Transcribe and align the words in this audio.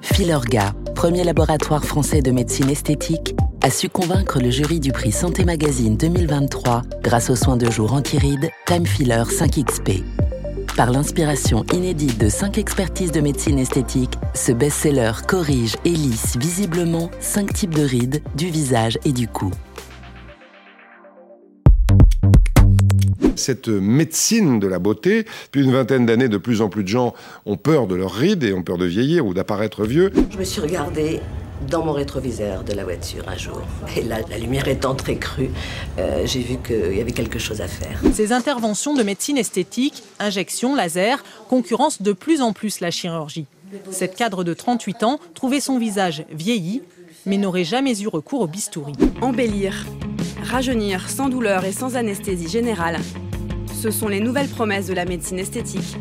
Filorga, 0.00 0.72
premier 0.94 1.24
laboratoire 1.24 1.84
français 1.84 2.22
de 2.22 2.30
médecine 2.30 2.70
esthétique, 2.70 3.34
a 3.62 3.70
su 3.70 3.88
convaincre 3.88 4.40
le 4.40 4.50
jury 4.50 4.80
du 4.80 4.92
prix 4.92 5.12
Santé 5.12 5.44
Magazine 5.44 5.96
2023 5.96 6.82
grâce 7.02 7.30
aux 7.30 7.36
soins 7.36 7.56
de 7.56 7.70
jour 7.70 7.92
anti-rides 7.92 8.50
Time 8.66 8.86
Filler 8.86 9.22
5XP. 9.22 10.02
Par 10.76 10.90
l'inspiration 10.90 11.64
inédite 11.72 12.18
de 12.18 12.28
5 12.28 12.58
expertises 12.58 13.12
de 13.12 13.20
médecine 13.20 13.58
esthétique, 13.58 14.18
ce 14.34 14.52
best-seller 14.52 15.12
corrige 15.26 15.76
et 15.84 15.90
lisse 15.90 16.36
visiblement 16.38 17.10
5 17.20 17.52
types 17.52 17.74
de 17.74 17.82
rides 17.82 18.22
du 18.34 18.48
visage 18.48 18.98
et 19.04 19.12
du 19.12 19.28
cou. 19.28 19.50
Cette 23.40 23.68
médecine 23.68 24.60
de 24.60 24.66
la 24.66 24.78
beauté. 24.78 25.24
Depuis 25.46 25.64
une 25.64 25.72
vingtaine 25.72 26.06
d'années, 26.06 26.28
de 26.28 26.38
plus 26.38 26.62
en 26.62 26.68
plus 26.68 26.84
de 26.84 26.88
gens 26.88 27.14
ont 27.46 27.56
peur 27.56 27.86
de 27.86 27.96
leurs 27.96 28.12
rides 28.12 28.44
et 28.44 28.52
ont 28.52 28.62
peur 28.62 28.78
de 28.78 28.86
vieillir 28.86 29.26
ou 29.26 29.34
d'apparaître 29.34 29.84
vieux. 29.84 30.12
Je 30.30 30.38
me 30.38 30.44
suis 30.44 30.60
regardée 30.60 31.20
dans 31.68 31.84
mon 31.84 31.92
rétroviseur 31.92 32.64
de 32.64 32.72
la 32.72 32.84
voiture 32.84 33.24
un 33.28 33.36
jour. 33.36 33.62
Et 33.96 34.02
là, 34.02 34.18
la 34.28 34.38
lumière 34.38 34.68
étant 34.68 34.94
très 34.94 35.16
crue, 35.16 35.50
euh, 35.98 36.22
j'ai 36.24 36.40
vu 36.40 36.56
qu'il 36.64 36.96
y 36.96 37.00
avait 37.00 37.12
quelque 37.12 37.38
chose 37.38 37.60
à 37.60 37.68
faire. 37.68 38.00
Ces 38.14 38.32
interventions 38.32 38.94
de 38.94 39.02
médecine 39.02 39.36
esthétique, 39.36 40.02
injections, 40.18 40.74
laser, 40.74 41.22
concurrencent 41.48 42.02
de 42.02 42.12
plus 42.12 42.40
en 42.40 42.52
plus 42.52 42.80
la 42.80 42.90
chirurgie. 42.90 43.46
Cette 43.90 44.16
cadre 44.16 44.42
de 44.42 44.54
38 44.54 45.02
ans 45.04 45.20
trouvait 45.34 45.60
son 45.60 45.78
visage 45.78 46.24
vieilli, 46.32 46.82
mais 47.26 47.36
n'aurait 47.36 47.64
jamais 47.64 48.00
eu 48.00 48.08
recours 48.08 48.40
au 48.40 48.46
bistouri. 48.46 48.92
Embellir, 49.20 49.86
rajeunir 50.42 51.08
sans 51.08 51.28
douleur 51.28 51.64
et 51.64 51.72
sans 51.72 51.96
anesthésie 51.96 52.48
générale, 52.48 52.98
ce 53.80 53.90
sont 53.90 54.08
les 54.08 54.20
nouvelles 54.20 54.48
promesses 54.48 54.88
de 54.88 54.92
la 54.92 55.06
médecine 55.06 55.38
esthétique. 55.38 55.96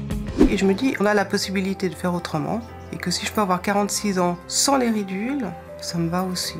Et 0.51 0.57
je 0.57 0.65
me 0.65 0.73
dis, 0.73 0.95
on 0.99 1.05
a 1.05 1.13
la 1.13 1.23
possibilité 1.23 1.88
de 1.88 1.95
faire 1.95 2.13
autrement, 2.13 2.59
et 2.91 2.97
que 2.97 3.09
si 3.09 3.25
je 3.25 3.31
peux 3.31 3.39
avoir 3.39 3.61
46 3.61 4.19
ans 4.19 4.38
sans 4.47 4.75
les 4.75 4.89
ridules, 4.89 5.47
ça 5.80 5.97
me 5.97 6.09
va 6.09 6.23
aussi. 6.23 6.55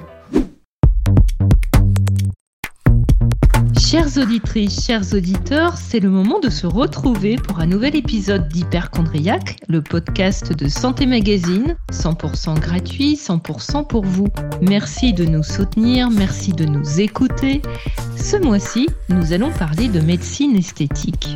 Chères 3.90 4.20
auditrices, 4.20 4.86
chers 4.86 5.16
auditeurs, 5.16 5.76
c'est 5.76 6.00
le 6.00 6.12
moment 6.12 6.40
de 6.40 6.52
se 6.52 6.68
retrouver 6.68 7.38
pour 7.38 7.60
un 7.60 7.66
nouvel 7.66 7.96
épisode 7.96 8.48
d'Hyperchondriac, 8.48 9.56
le 9.68 9.82
podcast 9.82 10.54
de 10.54 10.68
Santé 10.68 11.08
Magazine, 11.08 11.76
100% 11.92 12.60
gratuit, 12.60 13.16
100% 13.16 13.88
pour 13.88 14.06
vous. 14.06 14.28
Merci 14.62 15.12
de 15.12 15.26
nous 15.26 15.42
soutenir, 15.42 16.12
merci 16.12 16.52
de 16.52 16.66
nous 16.66 17.02
écouter. 17.02 17.64
Ce 18.16 18.38
mois-ci, 18.38 18.86
nous 19.10 19.34
allons 19.34 19.50
parler 19.54 19.88
de 19.88 20.02
médecine 20.02 20.56
esthétique. 20.56 21.36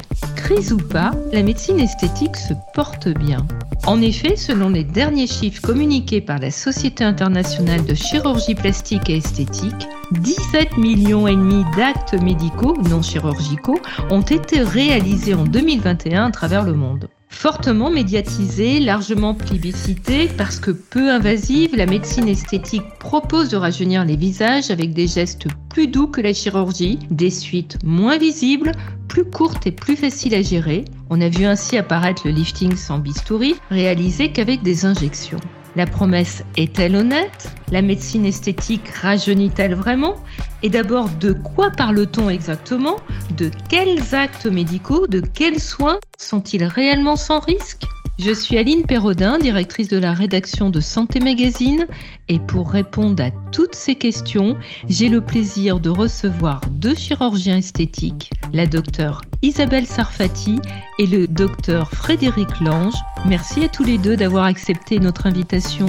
Ou 0.54 0.78
pas, 0.78 1.12
la 1.32 1.42
médecine 1.42 1.80
esthétique 1.80 2.38
se 2.38 2.54
porte 2.76 3.08
bien. 3.08 3.46
En 3.88 4.00
effet, 4.02 4.36
selon 4.36 4.70
les 4.70 4.84
derniers 4.84 5.26
chiffres 5.26 5.62
communiqués 5.62 6.22
par 6.22 6.38
la 6.38 6.52
Société 6.52 7.04
internationale 7.04 7.84
de 7.84 7.96
chirurgie 7.96 8.54
plastique 8.54 9.10
et 9.10 9.18
esthétique, 9.18 9.88
17 10.12 10.78
millions 10.78 11.28
et 11.28 11.36
demi 11.36 11.66
d'actes 11.76 12.14
médicaux 12.22 12.78
non 12.88 13.02
chirurgicaux 13.02 13.80
ont 14.12 14.22
été 14.22 14.62
réalisés 14.62 15.34
en 15.34 15.44
2021 15.44 16.26
à 16.26 16.32
travers 16.32 16.64
le 16.64 16.74
monde. 16.74 17.10
Fortement 17.34 17.90
médiatisée, 17.90 18.80
largement 18.80 19.34
plébiscitée, 19.34 20.30
parce 20.38 20.60
que 20.60 20.72
peu 20.72 21.12
invasive, 21.12 21.76
la 21.76 21.86
médecine 21.86 22.30
esthétique 22.30 22.88
propose 23.00 23.50
de 23.50 23.58
rajeunir 23.58 24.06
les 24.06 24.16
visages 24.16 24.72
avec 24.72 24.94
des 24.94 25.08
gestes 25.08 25.48
plus 25.70 25.88
doux 25.88 26.08
que 26.08 26.22
la 26.22 26.34
chirurgie, 26.34 27.00
des 27.10 27.32
suites 27.32 27.78
moins 27.84 28.18
visibles, 28.18 28.72
plus 29.10 29.26
courtes 29.26 29.68
et 29.68 29.72
plus 29.72 29.98
faciles 29.98 30.36
à 30.36 30.42
gérer. 30.42 30.86
On 31.10 31.20
a 31.20 31.28
vu 31.28 31.44
ainsi 31.44 31.76
apparaître 31.76 32.22
le 32.26 32.32
lifting 32.32 32.78
sans 32.78 33.00
bistouri, 33.00 33.56
réalisé 33.70 34.32
qu'avec 34.32 34.62
des 34.64 34.86
injections. 34.86 35.42
La 35.76 35.88
promesse 35.88 36.44
est-elle 36.56 36.96
honnête? 36.96 37.50
La 37.72 37.82
médecine 37.82 38.26
esthétique 38.26 38.88
rajeunit-elle 38.90 39.74
vraiment? 39.74 40.18
Et 40.62 40.70
d'abord, 40.70 41.10
de 41.20 41.34
quoi 41.34 41.72
parle-t-on 41.72 42.30
exactement? 42.30 42.98
De 43.38 43.50
quels 43.70 44.14
actes 44.14 44.46
médicaux, 44.46 45.08
de 45.08 45.20
quels 45.20 45.60
soins? 45.60 46.00
Sont-ils 46.20 46.64
réellement 46.64 47.16
sans 47.16 47.40
risque? 47.40 47.86
Je 48.20 48.32
suis 48.32 48.58
Aline 48.58 48.84
Perrodin, 48.84 49.40
directrice 49.40 49.88
de 49.88 49.98
la 49.98 50.14
rédaction 50.14 50.70
de 50.70 50.80
Santé 50.80 51.20
Magazine, 51.20 51.88
et 52.28 52.40
pour 52.40 52.70
répondre 52.70 53.24
à 53.24 53.32
toutes 53.52 53.76
ces 53.76 53.96
questions, 53.96 54.56
j'ai 54.88 55.10
le 55.10 55.22
plaisir 55.22 55.80
de 55.80 55.90
recevoir 55.90 56.62
deux 56.70 56.96
chirurgiens 56.96 57.58
esthétiques, 57.58 58.30
la 58.54 58.68
docteure 58.68 59.22
Isabelle 59.42 59.88
Sarfati 59.88 60.60
et 61.00 61.08
le 61.08 61.28
docteur 61.28 61.90
Frédéric 61.92 62.60
Lange. 62.62 62.94
Merci 63.26 63.64
à 63.64 63.68
tous 63.68 63.84
les 63.84 63.98
deux 63.98 64.16
d'avoir 64.16 64.46
accepté 64.46 65.00
notre 65.00 65.26
invitation. 65.26 65.88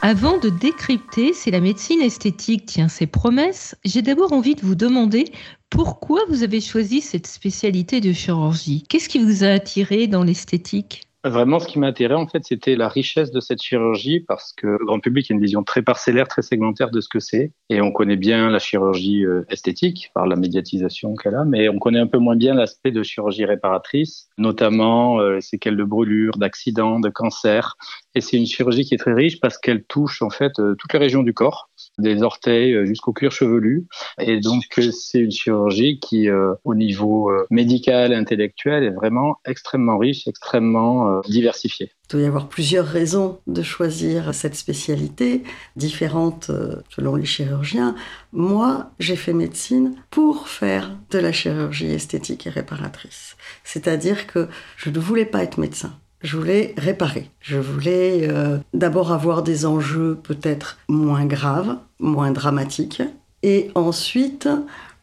Avant 0.00 0.38
de 0.38 0.48
décrypter 0.48 1.32
si 1.32 1.50
la 1.50 1.60
médecine 1.60 2.00
esthétique 2.00 2.66
tient 2.66 2.88
ses 2.88 3.06
promesses, 3.06 3.76
j'ai 3.84 4.00
d'abord 4.00 4.32
envie 4.32 4.54
de 4.54 4.60
vous 4.60 4.76
demander 4.76 5.24
pourquoi 5.70 6.20
vous 6.28 6.42
avez 6.42 6.60
choisi 6.60 7.00
cette 7.00 7.26
spécialité 7.26 8.00
de 8.00 8.12
chirurgie? 8.12 8.84
Qu'est-ce 8.88 9.08
qui 9.08 9.18
vous 9.18 9.44
a 9.44 9.48
attiré 9.48 10.06
dans 10.06 10.24
l'esthétique? 10.24 11.08
Vraiment, 11.24 11.58
ce 11.58 11.66
qui 11.66 11.80
m'a 11.80 11.88
attiré, 11.88 12.14
en 12.14 12.28
fait, 12.28 12.44
c'était 12.44 12.76
la 12.76 12.88
richesse 12.88 13.32
de 13.32 13.40
cette 13.40 13.60
chirurgie 13.60 14.20
parce 14.20 14.52
que 14.52 14.68
le 14.68 14.86
grand 14.86 15.00
public 15.00 15.30
a 15.30 15.34
une 15.34 15.40
vision 15.40 15.64
très 15.64 15.82
parcellaire, 15.82 16.28
très 16.28 16.42
segmentaire 16.42 16.90
de 16.90 17.00
ce 17.00 17.08
que 17.08 17.18
c'est. 17.18 17.52
Et 17.70 17.80
on 17.80 17.90
connaît 17.90 18.16
bien 18.16 18.48
la 18.50 18.60
chirurgie 18.60 19.24
euh, 19.24 19.44
esthétique 19.50 20.12
par 20.14 20.26
la 20.26 20.36
médiatisation 20.36 21.14
qu'elle 21.16 21.34
a, 21.34 21.44
mais 21.44 21.68
on 21.68 21.78
connaît 21.80 21.98
un 21.98 22.06
peu 22.06 22.18
moins 22.18 22.36
bien 22.36 22.54
l'aspect 22.54 22.92
de 22.92 23.02
chirurgie 23.02 23.44
réparatrice, 23.44 24.28
notamment 24.38 25.20
euh, 25.20 25.34
les 25.34 25.40
séquelles 25.40 25.76
de 25.76 25.84
brûlures, 25.84 26.38
d'accidents, 26.38 27.00
de 27.00 27.08
cancers. 27.08 27.76
Et 28.18 28.20
c'est 28.20 28.36
une 28.36 28.46
chirurgie 28.46 28.84
qui 28.84 28.94
est 28.94 28.98
très 28.98 29.14
riche 29.14 29.38
parce 29.38 29.58
qu'elle 29.58 29.84
touche, 29.84 30.22
en 30.22 30.30
fait, 30.30 30.58
euh, 30.58 30.74
toutes 30.74 30.92
les 30.92 30.98
régions 30.98 31.22
du 31.22 31.32
corps 31.32 31.70
des 31.98 32.24
orteils 32.24 32.74
euh, 32.74 32.84
jusqu'au 32.84 33.12
cuir 33.12 33.30
chevelu. 33.30 33.86
Et 34.20 34.40
donc, 34.40 34.64
euh, 34.78 34.90
c'est 34.90 35.20
une 35.20 35.30
chirurgie 35.30 36.00
qui, 36.00 36.28
au 36.64 36.74
niveau 36.74 37.30
médical 37.50 38.12
intellectuel, 38.12 38.82
est 38.82 38.90
vraiment 38.90 39.36
extrêmement 39.46 39.98
riche, 39.98 40.26
extrêmement 40.26 41.20
diversifiée. 41.28 41.92
Il 42.08 42.12
doit 42.12 42.20
y 42.22 42.26
avoir 42.26 42.48
plusieurs 42.48 42.86
raisons 42.86 43.38
de 43.46 43.62
choisir 43.62 44.34
cette 44.34 44.56
spécialité, 44.56 45.44
différentes 45.76 46.50
selon 46.90 47.14
les 47.14 47.24
chirurgiens. 47.24 47.94
Moi, 48.32 48.90
j'ai 48.98 49.16
fait 49.16 49.32
médecine 49.32 49.94
pour 50.10 50.48
faire 50.48 50.90
de 51.10 51.20
la 51.20 51.30
chirurgie 51.30 51.92
esthétique 51.92 52.48
et 52.48 52.50
réparatrice. 52.50 53.36
C'est-à-dire 53.62 54.26
que 54.26 54.48
je 54.76 54.90
ne 54.90 54.98
voulais 54.98 55.26
pas 55.26 55.44
être 55.44 55.58
médecin. 55.58 55.92
Je 56.20 56.36
voulais 56.36 56.74
réparer. 56.76 57.30
Je 57.40 57.58
voulais 57.58 58.28
euh, 58.28 58.58
d'abord 58.74 59.12
avoir 59.12 59.42
des 59.42 59.66
enjeux 59.66 60.18
peut-être 60.22 60.78
moins 60.88 61.26
graves, 61.26 61.76
moins 62.00 62.32
dramatiques. 62.32 63.02
Et 63.44 63.70
ensuite, 63.76 64.48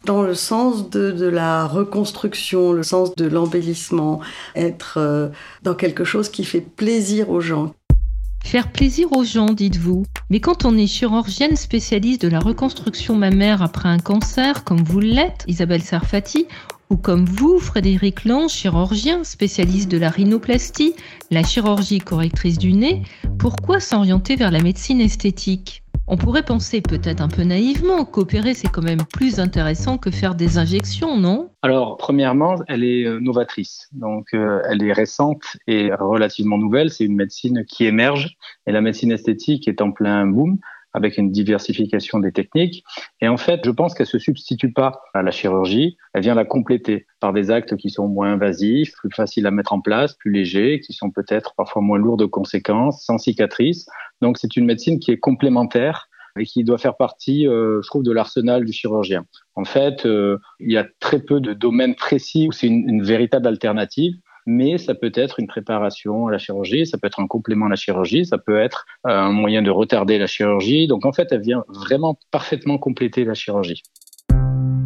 dans 0.03 0.21
le 0.21 0.33
sens 0.33 0.89
de, 0.89 1.25
la 1.25 1.65
reconstruction, 1.65 2.73
le 2.73 2.83
sens 2.83 3.15
de 3.15 3.25
l'embellissement, 3.25 4.19
être 4.55 4.95
euh, 4.97 5.29
dans 5.63 5.73
quelque 5.73 6.03
chose 6.03 6.29
qui 6.29 6.43
fait 6.43 6.61
plaisir 6.61 7.29
aux 7.29 7.41
gens. 7.41 7.73
Faire 8.43 8.71
plaisir 8.71 9.11
aux 9.13 9.23
gens, 9.23 9.47
dites-vous. 9.47 10.05
Mais 10.29 10.39
quand 10.39 10.65
on 10.65 10.77
est 10.77 10.85
chirurgienne 10.85 11.55
spécialiste 11.55 12.21
de 12.21 12.27
la 12.27 12.39
reconstruction 12.39 13.15
mammaire 13.15 13.63
après 13.63 13.89
un 13.89 13.97
cancer, 13.97 14.63
comme 14.63 14.83
vous 14.83 14.99
l'êtes, 14.99 15.43
Isabelle 15.47 15.81
Sarfati, 15.81 16.45
ou 16.89 16.97
comme 16.97 17.25
vous, 17.25 17.59
Frédéric 17.59 18.25
Lange, 18.25 18.51
chirurgien, 18.51 19.23
spécialiste 19.23 19.89
de 19.89 19.97
la 19.97 20.09
rhinoplastie, 20.09 20.93
la 21.31 21.43
chirurgie 21.43 21.99
correctrice 21.99 22.57
du 22.57 22.73
nez, 22.73 23.01
pourquoi 23.39 23.79
s'orienter 23.79 24.35
vers 24.35 24.51
la 24.51 24.61
médecine 24.61 25.01
esthétique? 25.01 25.83
On 26.07 26.17
pourrait 26.17 26.43
penser 26.43 26.81
peut-être 26.81 27.21
un 27.21 27.27
peu 27.27 27.41
naïvement 27.41 28.05
qu'opérer 28.05 28.53
c'est 28.53 28.67
quand 28.67 28.83
même 28.83 29.03
plus 29.11 29.39
intéressant 29.39 29.97
que 29.97 30.11
faire 30.11 30.35
des 30.35 30.59
injections, 30.59 31.17
non? 31.17 31.49
Alors, 31.63 31.97
premièrement, 31.97 32.57
elle 32.67 32.83
est 32.83 33.05
euh, 33.05 33.19
novatrice. 33.19 33.89
Donc, 33.91 34.27
euh, 34.35 34.61
elle 34.69 34.83
est 34.83 34.93
récente 34.93 35.57
et 35.65 35.91
relativement 35.91 36.59
nouvelle. 36.59 36.91
C'est 36.91 37.05
une 37.05 37.15
médecine 37.15 37.65
qui 37.65 37.85
émerge 37.85 38.37
et 38.67 38.71
la 38.71 38.81
médecine 38.81 39.11
esthétique 39.11 39.67
est 39.67 39.81
en 39.81 39.91
plein 39.91 40.27
boom 40.27 40.59
avec 40.95 41.17
une 41.17 41.29
diversification 41.29 42.19
des 42.19 42.31
techniques. 42.31 42.83
Et 43.21 43.27
en 43.27 43.37
fait, 43.37 43.61
je 43.65 43.69
pense 43.69 43.93
qu'elle 43.93 44.07
se 44.07 44.17
substitue 44.17 44.71
pas 44.71 45.01
à 45.13 45.21
la 45.21 45.31
chirurgie, 45.31 45.97
elle 46.13 46.23
vient 46.23 46.35
la 46.35 46.45
compléter 46.45 47.05
par 47.19 47.33
des 47.33 47.51
actes 47.51 47.75
qui 47.75 47.89
sont 47.89 48.07
moins 48.07 48.33
invasifs, 48.33 48.93
plus 48.93 49.11
faciles 49.11 49.45
à 49.45 49.51
mettre 49.51 49.73
en 49.73 49.81
place, 49.81 50.13
plus 50.13 50.31
légers, 50.31 50.79
qui 50.79 50.93
sont 50.93 51.11
peut-être 51.11 51.53
parfois 51.55 51.81
moins 51.81 51.99
lourds 51.99 52.17
de 52.17 52.25
conséquences, 52.25 53.03
sans 53.03 53.17
cicatrices. 53.17 53.87
Donc 54.21 54.37
c'est 54.37 54.55
une 54.55 54.65
médecine 54.65 54.99
qui 54.99 55.11
est 55.11 55.19
complémentaire 55.19 56.07
et 56.39 56.45
qui 56.45 56.63
doit 56.63 56.77
faire 56.77 56.95
partie, 56.95 57.47
euh, 57.47 57.81
je 57.81 57.87
trouve, 57.87 58.03
de 58.03 58.11
l'arsenal 58.11 58.65
du 58.65 58.71
chirurgien. 58.71 59.25
En 59.55 59.65
fait, 59.65 60.05
euh, 60.05 60.37
il 60.59 60.71
y 60.71 60.77
a 60.77 60.85
très 60.99 61.19
peu 61.19 61.39
de 61.41 61.53
domaines 61.53 61.95
précis 61.95 62.47
où 62.47 62.51
c'est 62.51 62.67
une, 62.67 62.89
une 62.89 63.03
véritable 63.03 63.47
alternative 63.47 64.15
mais 64.45 64.77
ça 64.77 64.95
peut 64.95 65.11
être 65.15 65.39
une 65.39 65.47
préparation 65.47 66.27
à 66.27 66.31
la 66.31 66.37
chirurgie, 66.37 66.85
ça 66.85 66.97
peut 66.97 67.07
être 67.07 67.19
un 67.19 67.27
complément 67.27 67.65
à 67.65 67.69
la 67.69 67.75
chirurgie, 67.75 68.25
ça 68.25 68.37
peut 68.37 68.59
être 68.59 68.85
euh, 69.07 69.11
un 69.11 69.31
moyen 69.31 69.61
de 69.61 69.71
retarder 69.71 70.17
la 70.17 70.27
chirurgie. 70.27 70.87
Donc 70.87 71.05
en 71.05 71.11
fait, 71.11 71.27
elle 71.31 71.41
vient 71.41 71.63
vraiment 71.67 72.19
parfaitement 72.31 72.77
compléter 72.77 73.25
la 73.25 73.33
chirurgie. 73.33 73.83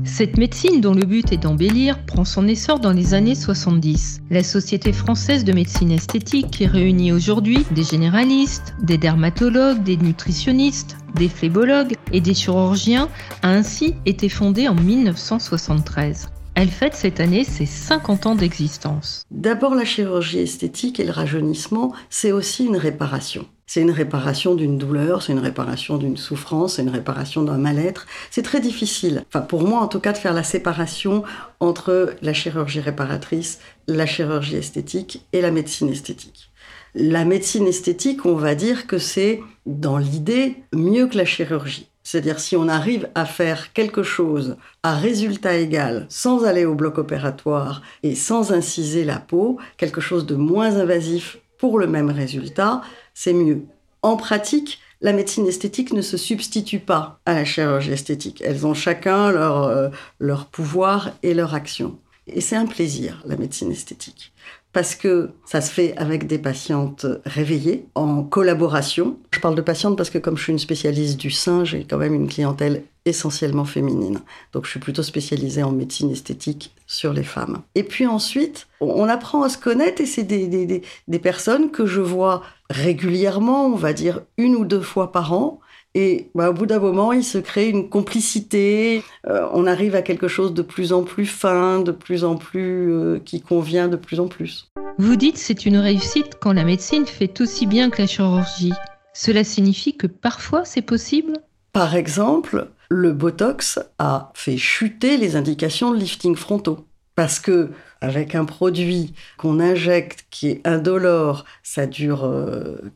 Cette 0.06 0.38
médecine 0.38 0.82
dont 0.82 0.94
le 0.94 1.06
but 1.06 1.32
est 1.32 1.38
d'embellir 1.38 2.04
prend 2.06 2.26
son 2.26 2.48
essor 2.48 2.80
dans 2.80 2.94
les 2.94 3.14
années 3.14 3.36
70. 3.36 4.22
La 4.30 4.44
Société 4.44 4.92
française 4.94 5.44
de 5.44 5.54
médecine 5.54 5.92
esthétique 5.92 6.52
qui 6.52 6.66
réunit 6.66 7.12
aujourd'hui 7.12 7.66
des 7.72 7.84
généralistes, 7.84 8.74
des 8.82 8.98
dermatologues, 8.98 9.84
des 9.84 9.98
nutritionnistes, 9.98 10.98
des 11.16 11.30
phlébologues 11.30 11.96
et 12.12 12.22
des 12.22 12.34
chirurgiens 12.34 13.10
a 13.44 13.50
ainsi 13.50 13.96
été 14.06 14.30
fondée 14.30 14.68
en 14.68 14.76
1973. 14.76 16.30
Elle 16.56 16.70
fête 16.70 16.94
cette 16.94 17.20
année 17.20 17.44
ses 17.44 17.66
50 17.66 18.26
ans 18.26 18.36
d'existence. 18.36 19.24
D'abord, 19.32 19.76
la 19.76 19.86
chirurgie 19.86 20.40
esthétique 20.40 21.00
et 21.00 21.06
le 21.06 21.12
rajeunissement, 21.12 21.94
c'est 22.10 22.32
aussi 22.32 22.66
une 22.66 22.78
réparation. 22.78 23.46
C'est 23.66 23.82
une 23.82 23.92
réparation 23.92 24.56
d'une 24.56 24.78
douleur, 24.80 25.22
c'est 25.22 25.32
une 25.32 25.40
réparation 25.40 25.98
d'une 25.98 26.18
souffrance, 26.18 26.76
c'est 26.76 26.82
une 26.82 26.90
réparation 26.90 27.44
d'un 27.44 27.60
mal-être. 27.60 28.08
C'est 28.32 28.42
très 28.42 28.60
difficile, 28.60 29.24
enfin 29.28 29.42
pour 29.42 29.62
moi 29.62 29.82
en 29.82 29.88
tout 29.88 30.00
cas, 30.00 30.12
de 30.12 30.18
faire 30.18 30.34
la 30.34 30.44
séparation 30.44 31.24
entre 31.60 32.16
la 32.24 32.34
chirurgie 32.34 32.80
réparatrice, 32.80 33.60
la 33.88 34.08
chirurgie 34.08 34.56
esthétique 34.56 35.24
et 35.34 35.42
la 35.42 35.52
médecine 35.52 35.90
esthétique. 35.90 36.50
La 36.96 37.26
médecine 37.26 37.68
esthétique, 37.68 38.26
on 38.26 38.34
va 38.34 38.56
dire 38.56 38.88
que 38.88 38.98
c'est, 38.98 39.42
dans 39.68 40.00
l'idée, 40.00 40.56
mieux 40.74 41.06
que 41.06 41.18
la 41.18 41.26
chirurgie. 41.26 41.89
C'est-à-dire 42.04 42.40
si 42.40 42.56
on 42.56 42.68
arrive 42.68 43.10
à 43.16 43.26
faire 43.26 43.74
quelque 43.74 44.04
chose 44.04 44.58
à 44.84 44.96
résultat 44.96 45.58
égal 45.58 46.06
sans 46.10 46.46
aller 46.46 46.66
au 46.66 46.76
bloc 46.76 46.98
opératoire 46.98 47.82
et 48.04 48.16
sans 48.16 48.52
inciser 48.52 49.04
la 49.04 49.20
peau, 49.20 49.58
quelque 49.78 50.02
chose 50.02 50.26
de 50.26 50.36
moins 50.36 50.78
invasif 50.78 51.38
pour 51.58 51.78
le 51.78 51.88
même 51.88 52.10
résultat, 52.10 52.82
c'est 53.14 53.34
mieux. 53.34 53.64
En 54.02 54.16
pratique, 54.16 54.80
la 55.02 55.14
médecine 55.14 55.48
esthétique 55.48 55.94
ne 55.94 56.02
se 56.02 56.18
substitue 56.18 56.80
pas 56.80 57.20
à 57.26 57.34
la 57.34 57.46
chirurgie 57.46 57.92
esthétique. 57.92 58.42
Elles 58.46 58.66
ont 58.66 58.74
chacun 58.74 59.32
leur, 59.32 59.64
euh, 59.64 59.90
leur 60.20 60.48
pouvoir 60.48 61.12
et 61.24 61.34
leur 61.34 61.54
action. 61.54 62.00
Et 62.28 62.42
c'est 62.42 62.56
un 62.56 62.66
plaisir, 62.66 63.22
la 63.26 63.38
médecine 63.38 63.72
esthétique 63.72 64.34
parce 64.72 64.96
que 64.96 65.32
ça 65.46 65.62
se 65.62 65.72
fait 65.72 65.98
avec 65.98 66.28
des 66.28 66.38
patientes 66.38 67.06
réveillées, 67.26 67.88
en 67.96 68.24
collaboration. 68.24 69.18
Je 69.32 69.40
parle 69.40 69.56
de 69.56 69.62
patientes 69.62 69.98
parce 69.98 70.10
que 70.10 70.20
comme 70.20 70.38
je 70.38 70.44
suis 70.44 70.52
une 70.52 70.60
spécialiste 70.60 71.18
du 71.18 71.32
sein, 71.32 71.64
j'ai 71.66 71.86
quand 71.86 71.98
même 71.98 72.14
une 72.14 72.28
clientèle 72.28 72.84
essentiellement 73.06 73.66
féminine. 73.66 74.22
Donc 74.54 74.66
je 74.66 74.72
suis 74.72 74.80
plutôt 74.80 75.02
spécialisée 75.02 75.64
en 75.64 75.72
médecine 75.72 76.12
esthétique 76.12 76.76
sur 76.86 77.14
les 77.14 77.24
femmes. 77.24 77.62
Et 77.74 77.84
puis 77.84 78.06
ensuite, 78.06 78.68
on 78.80 79.10
apprend 79.10 79.42
à 79.42 79.50
se 79.50 79.58
connaître 79.58 80.02
et 80.02 80.06
c'est 80.06 80.24
des, 80.24 80.48
des, 80.48 81.20
personnes 81.20 81.72
que 81.72 81.86
je 81.86 82.02
vois 82.02 82.44
régulièrement, 82.70 83.66
on 83.66 83.76
va 83.76 83.94
dire 83.94 84.22
une 84.38 84.56
ou 84.56 84.66
deux 84.66 84.82
fois 84.82 85.12
par 85.12 85.34
an, 85.34 85.60
et 86.00 86.30
bah, 86.34 86.50
au 86.50 86.54
bout 86.54 86.66
d'un 86.66 86.80
moment, 86.80 87.12
il 87.12 87.26
se 87.26 87.38
crée 87.38 87.68
une 87.68 87.90
complicité. 87.90 89.04
Euh, 89.28 89.48
on 89.52 89.68
arrive 89.68 89.96
à 89.96 90.02
quelque 90.02 90.30
chose 90.30 90.54
de 90.54 90.62
plus 90.62 90.94
en 90.94 91.04
plus 91.04 91.26
fin, 91.26 91.82
de 91.82 91.92
plus 91.92 92.24
en 92.24 92.38
plus 92.38 92.94
euh, 92.94 93.20
qui 93.20 93.42
convient 93.42 93.90
de 93.90 93.98
plus 93.98 94.22
en 94.22 94.28
plus. 94.28 94.72
Vous 94.98 95.18
dites 95.18 95.38
c'est 95.38 95.66
une 95.66 95.76
réussite 95.76 96.38
quand 96.40 96.54
la 96.54 96.64
médecine 96.64 97.06
fait 97.06 97.42
aussi 97.42 97.66
bien 97.66 97.90
que 97.90 98.02
la 98.02 98.08
chirurgie. 98.08 98.74
Cela 99.14 99.44
signifie 99.44 99.98
que 99.98 100.08
parfois 100.08 100.64
c'est 100.64 100.82
possible? 100.82 101.34
Par 101.74 101.96
exemple, 101.96 102.70
le 102.90 103.12
Botox 103.12 103.80
a 103.98 104.32
fait 104.36 104.58
chuter 104.58 105.18
les 105.18 105.36
indications 105.36 105.92
de 105.92 105.98
lifting 105.98 106.38
frontaux. 106.38 106.86
Parce 107.16 107.42
que 107.42 107.72
avec 108.02 108.36
un 108.36 108.46
produit 108.46 109.14
qu'on 109.38 109.60
injecte 109.60 110.26
qui 110.30 110.50
est 110.50 110.68
indolore, 110.68 111.46
ça 111.64 111.86
dure 111.86 112.24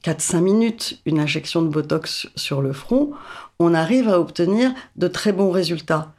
4-5 0.03 0.35
euh, 0.37 0.41
minutes, 0.41 0.99
une 1.05 1.19
injection 1.19 1.61
de 1.61 1.67
Botox 1.67 2.27
sur 2.35 2.61
le 2.61 2.73
front, 2.73 3.11
on 3.59 3.73
arrive 3.73 4.09
à 4.09 4.19
obtenir 4.19 4.73
de 4.95 5.07
très 5.07 5.33
bons 5.33 5.51
résultats. 5.51 6.13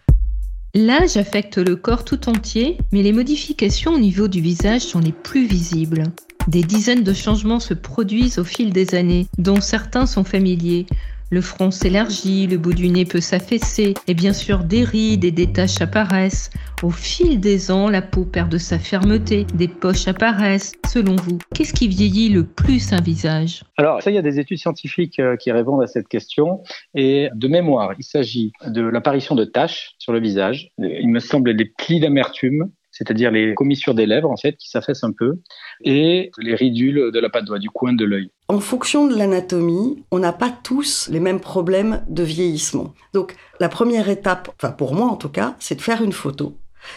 L'âge 0.75 1.17
affecte 1.17 1.59
le 1.59 1.77
corps 1.77 2.05
tout 2.05 2.29
entier, 2.29 2.79
mais 2.91 3.03
les 3.03 3.13
modifications 3.13 3.93
au 3.93 3.99
niveau 3.99 4.27
du 4.27 4.41
visage 4.41 4.81
sont 4.81 4.99
les 4.99 5.13
plus 5.13 5.47
visibles. 5.47 6.05
Des 6.49 6.63
dizaines 6.63 7.05
de 7.05 7.13
changements 7.13 7.61
se 7.61 7.75
produisent 7.75 8.39
au 8.39 8.45
fil 8.45 8.73
des 8.73 8.95
années, 8.95 9.27
dont 9.39 9.61
certains 9.61 10.07
sont 10.07 10.25
familiers. 10.25 10.87
Le 11.35 11.41
front 11.41 11.73
s'élargit, 11.73 12.47
le 12.47 12.59
bout 12.59 12.75
du 12.75 12.89
nez 12.89 13.05
peut 13.05 13.21
s'affaisser, 13.21 13.95
et 14.07 14.15
bien 14.15 14.33
sûr 14.33 14.63
des 14.63 14.85
rides 14.85 15.25
et 15.25 15.33
des 15.33 15.53
taches 15.53 15.81
apparaissent. 15.81 16.49
Au 16.81 16.91
fil 16.91 17.41
des 17.41 17.73
ans, 17.73 17.89
la 17.89 18.03
peau 18.03 18.25
perd 18.25 18.49
de 18.53 18.57
sa 18.57 18.79
fermeté, 18.79 19.45
des 19.53 19.67
poches 19.67 20.07
apparaissent. 20.07 20.75
Selon 20.87 21.17
vous, 21.17 21.39
qu'est-ce 21.53 21.73
qui 21.73 21.89
vieillit 21.89 22.29
le 22.29 22.45
plus 22.45 22.93
un 22.93 23.01
visage? 23.01 23.65
Alors, 23.79 24.01
ça, 24.01 24.13
il 24.13 24.15
y 24.15 24.19
a 24.19 24.23
des 24.23 24.39
études 24.39 24.59
scientifiques 24.59 25.19
euh, 25.19 25.37
qui 25.37 25.51
répondent 25.51 25.83
à 25.83 25.89
cette 25.89 26.07
question. 26.07 26.63
Et 26.95 27.31
de 27.35 27.49
mémoire, 27.49 27.95
il 27.99 28.05
s'agit 28.05 28.53
de 28.65 28.83
l'apparition 28.83 29.35
de 29.35 29.45
taches 29.45 29.97
sur 29.99 30.13
le 30.13 30.21
visage. 30.21 30.71
Il 30.79 31.09
me 31.09 31.19
semble 31.19 31.57
des 31.57 31.65
plis 31.65 31.99
d'amertume 31.99 32.71
c'est-à-dire 32.95 33.31
les 33.31 33.55
commissures 33.55 33.95
des 33.95 34.07
lèvres 34.07 34.31
en 34.31 34.37
fait 34.37 34.57
qui 34.57 34.71
s'affaissent 34.71 35.05
un 35.05 35.13
peu, 35.13 35.41
et 35.83 36.31
les 36.39 36.55
ridules 36.55 37.11
de 37.13 37.21
la 37.21 37.29
patte 37.29 37.45
d'oie, 37.45 37.59
du 37.59 37.69
coin 37.69 37.93
de 37.93 38.05
l'œil. 38.05 38.31
En 38.49 38.61
fonction 38.61 39.07
de 39.07 39.17
l'anatomie, 39.17 40.05
on 40.11 40.21
n'a 40.21 40.33
pas 40.33 40.55
tous 40.63 41.09
les 41.11 41.21
mêmes 41.21 41.41
problèmes 41.41 42.05
de 42.09 42.23
vieillissement. 42.23 42.95
Donc 43.13 43.35
la 43.59 43.69
première 43.69 44.09
étape, 44.09 44.51
enfin 44.57 44.73
pour 44.73 44.95
moi 44.95 45.09
en 45.09 45.17
tout 45.17 45.29
cas, 45.29 45.57
c'est 45.59 45.75
de 45.75 45.83
faire 45.83 46.03
une 46.03 46.13
photo, 46.13 46.57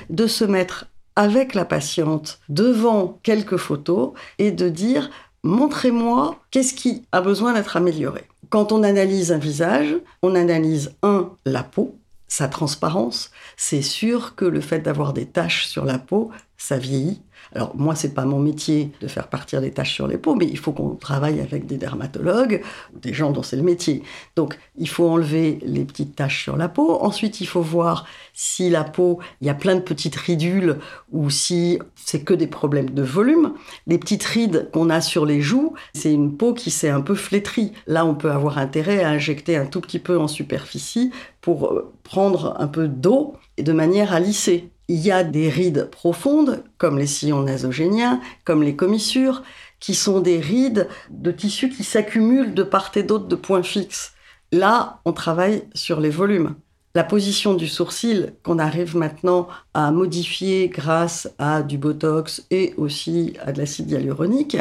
de 0.10 0.28
se 0.28 0.46
mettre 0.46 0.86
avec 1.16 1.56
la 1.56 1.66
patiente 1.66 2.40
devant 2.48 3.20
quelques 3.24 3.58
photos 3.58 4.12
et 4.38 4.52
de 4.52 4.70
dire 4.70 5.10
montrez-moi 5.44 6.40
qu'est-ce 6.52 6.76
qui 6.76 7.04
a 7.12 7.22
besoin 7.22 7.54
d'être 7.54 7.76
amélioré. 7.76 8.24
Quand 8.50 8.72
on 8.72 8.84
analyse 8.84 9.32
un 9.32 9.40
visage, 9.40 9.96
on 10.22 10.36
analyse 10.36 10.96
un 11.04 11.32
la 11.46 11.64
peau, 11.64 11.97
sa 12.28 12.48
transparence, 12.48 13.32
c'est 13.56 13.82
sûr 13.82 14.36
que 14.36 14.46
le 14.46 14.62
fait 14.62 14.80
d'avoir 14.80 15.14
des 15.14 15.28
taches 15.28 15.66
sur 15.68 15.86
la 15.86 16.00
peau, 16.00 16.32
ça 16.58 16.78
vieillit. 16.78 17.22
Alors 17.54 17.76
moi, 17.76 17.96
c'est 17.96 18.14
pas 18.14 18.26
mon 18.26 18.40
métier 18.40 18.92
de 19.02 19.08
faire 19.08 19.28
partir 19.28 19.62
des 19.62 19.72
taches 19.72 19.94
sur 19.94 20.08
les 20.08 20.18
peaux, 20.18 20.36
mais 20.36 20.46
il 20.46 20.58
faut 20.58 20.72
qu'on 20.72 20.96
travaille 20.96 21.40
avec 21.40 21.66
des 21.66 21.78
dermatologues, 21.78 22.62
des 23.02 23.14
gens 23.14 23.32
dont 23.32 23.44
c'est 23.44 23.56
le 23.56 23.64
métier. 23.64 24.04
Donc 24.36 24.58
il 24.78 24.90
faut 24.90 25.08
enlever 25.08 25.60
les 25.64 25.86
petites 25.86 26.16
taches 26.16 26.44
sur 26.44 26.58
la 26.58 26.70
peau. 26.70 26.98
Ensuite, 27.02 27.42
il 27.42 27.48
faut 27.48 27.62
voir 27.62 28.06
si 28.34 28.70
la 28.70 28.84
peau, 28.84 29.20
il 29.42 29.48
y 29.48 29.50
a 29.50 29.54
plein 29.56 29.76
de 29.76 29.82
petites 29.82 30.16
ridules 30.16 30.78
ou 31.12 31.30
si 31.30 31.80
c'est 31.96 32.22
que 32.22 32.34
des 32.34 32.48
problèmes 32.48 32.92
de 32.92 33.02
volume. 33.02 33.54
Les 33.88 33.98
petites 33.98 34.24
rides 34.24 34.70
qu'on 34.72 34.90
a 34.90 35.02
sur 35.02 35.26
les 35.26 35.42
joues, 35.42 35.74
c'est 35.94 36.14
une 36.14 36.36
peau 36.38 36.54
qui 36.54 36.72
s'est 36.72 36.90
un 36.90 37.02
peu 37.02 37.16
flétrie. 37.16 37.72
Là, 37.88 38.06
on 38.06 38.16
peut 38.16 38.32
avoir 38.32 38.58
intérêt 38.58 39.04
à 39.04 39.10
injecter 39.10 39.58
un 39.58 39.66
tout 39.66 39.82
petit 39.82 40.00
peu 40.00 40.20
en 40.20 40.28
superficie 40.28 41.12
pour 41.42 41.72
euh, 41.72 41.94
prendre 42.04 42.56
un 42.60 42.68
peu 42.68 42.88
d'eau 42.88 43.36
et 43.58 43.64
de 43.64 43.74
manière 43.74 44.14
à 44.14 44.20
lisser. 44.20 44.70
Il 44.89 45.00
y 45.00 45.12
a 45.12 45.24
des 45.24 45.50
rides 45.50 45.89
profondes, 45.89 46.63
comme 46.78 46.98
les 46.98 47.07
sillons 47.07 47.44
nasogéniens, 47.44 48.22
comme 48.45 48.63
les 48.63 48.75
commissures, 48.75 49.44
qui 49.80 49.94
sont 49.94 50.22
des 50.22 50.39
rides 50.39 50.88
de 51.09 51.31
tissu 51.31 51.69
qui 51.69 51.83
s'accumulent 51.83 52.54
de 52.54 52.64
part 52.64 52.92
et 52.95 53.04
d'autre 53.04 53.28
de 53.28 53.35
points 53.35 53.64
fixes. 53.64 54.14
Là, 54.52 55.02
on 55.04 55.12
travaille 55.12 55.64
sur 55.73 56.00
les 56.00 56.09
volumes. 56.09 56.56
La 56.95 57.04
position 57.04 57.54
du 57.54 57.68
sourcil 57.68 58.33
qu'on 58.44 58.57
arrive 58.57 58.95
maintenant 58.95 59.50
à 59.73 59.92
modifier 59.92 60.69
grâce 60.69 61.30
à 61.38 61.62
du 61.62 61.78
botox 61.78 62.47
et 62.50 62.73
aussi 62.78 63.33
à 63.45 63.52
de 63.52 63.59
l'acide 63.59 63.92
hyaluronique, 63.92 64.57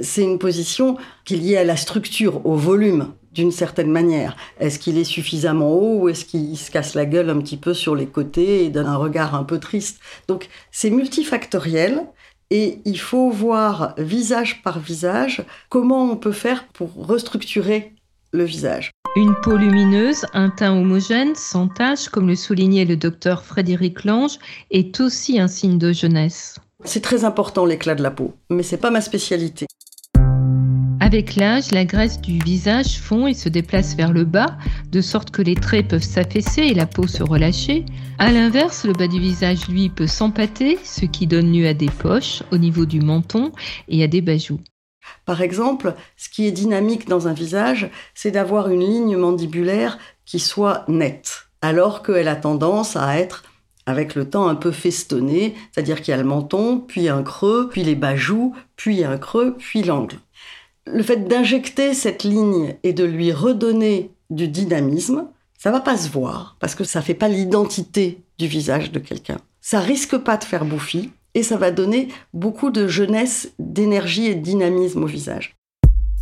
c'est 0.00 0.22
une 0.22 0.38
position 0.38 0.96
qui 1.24 1.34
est 1.34 1.38
liée 1.38 1.56
à 1.58 1.64
la 1.64 1.76
structure, 1.76 2.46
au 2.46 2.54
volume 2.54 3.12
d'une 3.34 3.50
certaine 3.50 3.90
manière. 3.90 4.36
Est-ce 4.60 4.78
qu'il 4.78 4.96
est 4.96 5.04
suffisamment 5.04 5.72
haut 5.72 6.02
ou 6.02 6.08
est-ce 6.08 6.24
qu'il 6.24 6.56
se 6.56 6.70
casse 6.70 6.94
la 6.94 7.04
gueule 7.04 7.30
un 7.30 7.40
petit 7.40 7.56
peu 7.56 7.74
sur 7.74 7.94
les 7.94 8.06
côtés 8.06 8.64
et 8.64 8.70
donne 8.70 8.86
un 8.86 8.96
regard 8.96 9.34
un 9.34 9.44
peu 9.44 9.58
triste? 9.58 10.00
Donc 10.28 10.48
c'est 10.70 10.90
multifactoriel 10.90 12.06
et 12.50 12.78
il 12.84 12.98
faut 12.98 13.30
voir 13.30 13.94
visage 13.98 14.62
par 14.62 14.78
visage 14.78 15.42
comment 15.68 16.04
on 16.10 16.16
peut 16.16 16.32
faire 16.32 16.68
pour 16.68 16.94
restructurer 17.06 17.92
le 18.32 18.44
visage. 18.44 18.90
Une 19.16 19.34
peau 19.42 19.56
lumineuse, 19.56 20.26
un 20.32 20.50
teint 20.50 20.72
homogène, 20.72 21.36
sans 21.36 21.68
taches, 21.68 22.08
comme 22.08 22.26
le 22.26 22.34
soulignait 22.34 22.84
le 22.84 22.96
docteur 22.96 23.44
Frédéric 23.44 24.04
Lange, 24.04 24.38
est 24.72 25.00
aussi 25.00 25.38
un 25.38 25.46
signe 25.46 25.78
de 25.78 25.92
jeunesse. 25.92 26.58
C'est 26.84 27.00
très 27.00 27.24
important 27.24 27.64
l'éclat 27.64 27.94
de 27.94 28.02
la 28.02 28.10
peau, 28.10 28.34
mais 28.50 28.64
c'est 28.64 28.76
pas 28.76 28.90
ma 28.90 29.00
spécialité. 29.00 29.66
Avec 31.00 31.36
l'âge, 31.36 31.70
la 31.70 31.84
graisse 31.84 32.20
du 32.20 32.38
visage 32.38 32.98
fond 32.98 33.26
et 33.26 33.34
se 33.34 33.48
déplace 33.48 33.94
vers 33.94 34.12
le 34.12 34.24
bas, 34.24 34.56
de 34.90 35.00
sorte 35.00 35.30
que 35.30 35.42
les 35.42 35.54
traits 35.54 35.88
peuvent 35.88 36.02
s'affaisser 36.02 36.62
et 36.62 36.74
la 36.74 36.86
peau 36.86 37.06
se 37.06 37.22
relâcher. 37.22 37.84
À 38.18 38.32
l'inverse, 38.32 38.84
le 38.84 38.92
bas 38.92 39.08
du 39.08 39.20
visage, 39.20 39.68
lui, 39.68 39.88
peut 39.88 40.06
s'empâter, 40.06 40.78
ce 40.82 41.04
qui 41.04 41.26
donne 41.26 41.52
lieu 41.52 41.66
à 41.66 41.74
des 41.74 41.90
poches 41.90 42.42
au 42.52 42.58
niveau 42.58 42.86
du 42.86 43.00
menton 43.00 43.52
et 43.88 44.02
à 44.02 44.06
des 44.06 44.20
bajoux. 44.20 44.60
Par 45.26 45.42
exemple, 45.42 45.94
ce 46.16 46.28
qui 46.28 46.46
est 46.46 46.52
dynamique 46.52 47.08
dans 47.08 47.28
un 47.28 47.34
visage, 47.34 47.90
c'est 48.14 48.30
d'avoir 48.30 48.68
une 48.70 48.80
ligne 48.80 49.16
mandibulaire 49.16 49.98
qui 50.24 50.38
soit 50.38 50.84
nette, 50.88 51.46
alors 51.60 52.02
qu'elle 52.02 52.28
a 52.28 52.36
tendance 52.36 52.96
à 52.96 53.18
être 53.18 53.44
avec 53.86 54.14
le 54.14 54.28
temps 54.28 54.48
un 54.48 54.54
peu 54.54 54.70
festonnée, 54.70 55.54
c'est-à-dire 55.72 56.00
qu'il 56.00 56.12
y 56.12 56.14
a 56.14 56.18
le 56.18 56.24
menton, 56.24 56.78
puis 56.78 57.08
un 57.08 57.22
creux, 57.22 57.68
puis 57.70 57.82
les 57.82 57.94
bajoux, 57.94 58.54
puis 58.76 59.04
un 59.04 59.18
creux, 59.18 59.56
puis 59.58 59.82
l'angle 59.82 60.16
le 60.86 61.02
fait 61.02 61.28
d'injecter 61.28 61.94
cette 61.94 62.24
ligne 62.24 62.76
et 62.82 62.92
de 62.92 63.04
lui 63.04 63.32
redonner 63.32 64.10
du 64.30 64.48
dynamisme, 64.48 65.26
Ça 65.58 65.70
va 65.70 65.80
pas 65.80 65.96
se 65.96 66.10
voir 66.10 66.56
parce 66.60 66.74
que 66.74 66.84
ça 66.84 67.00
fait 67.00 67.14
pas 67.14 67.28
l'identité 67.28 68.18
du 68.38 68.46
visage 68.46 68.92
de 68.92 68.98
quelqu'un. 68.98 69.38
Ça 69.62 69.80
risque 69.80 70.18
pas 70.18 70.36
de 70.36 70.44
faire 70.44 70.66
bouffi 70.66 71.10
et 71.34 71.42
ça 71.42 71.56
va 71.56 71.70
donner 71.70 72.08
beaucoup 72.34 72.70
de 72.70 72.86
jeunesse, 72.86 73.52
d'énergie 73.58 74.26
et 74.26 74.34
de 74.34 74.42
dynamisme 74.42 75.02
au 75.04 75.06
visage. 75.06 75.56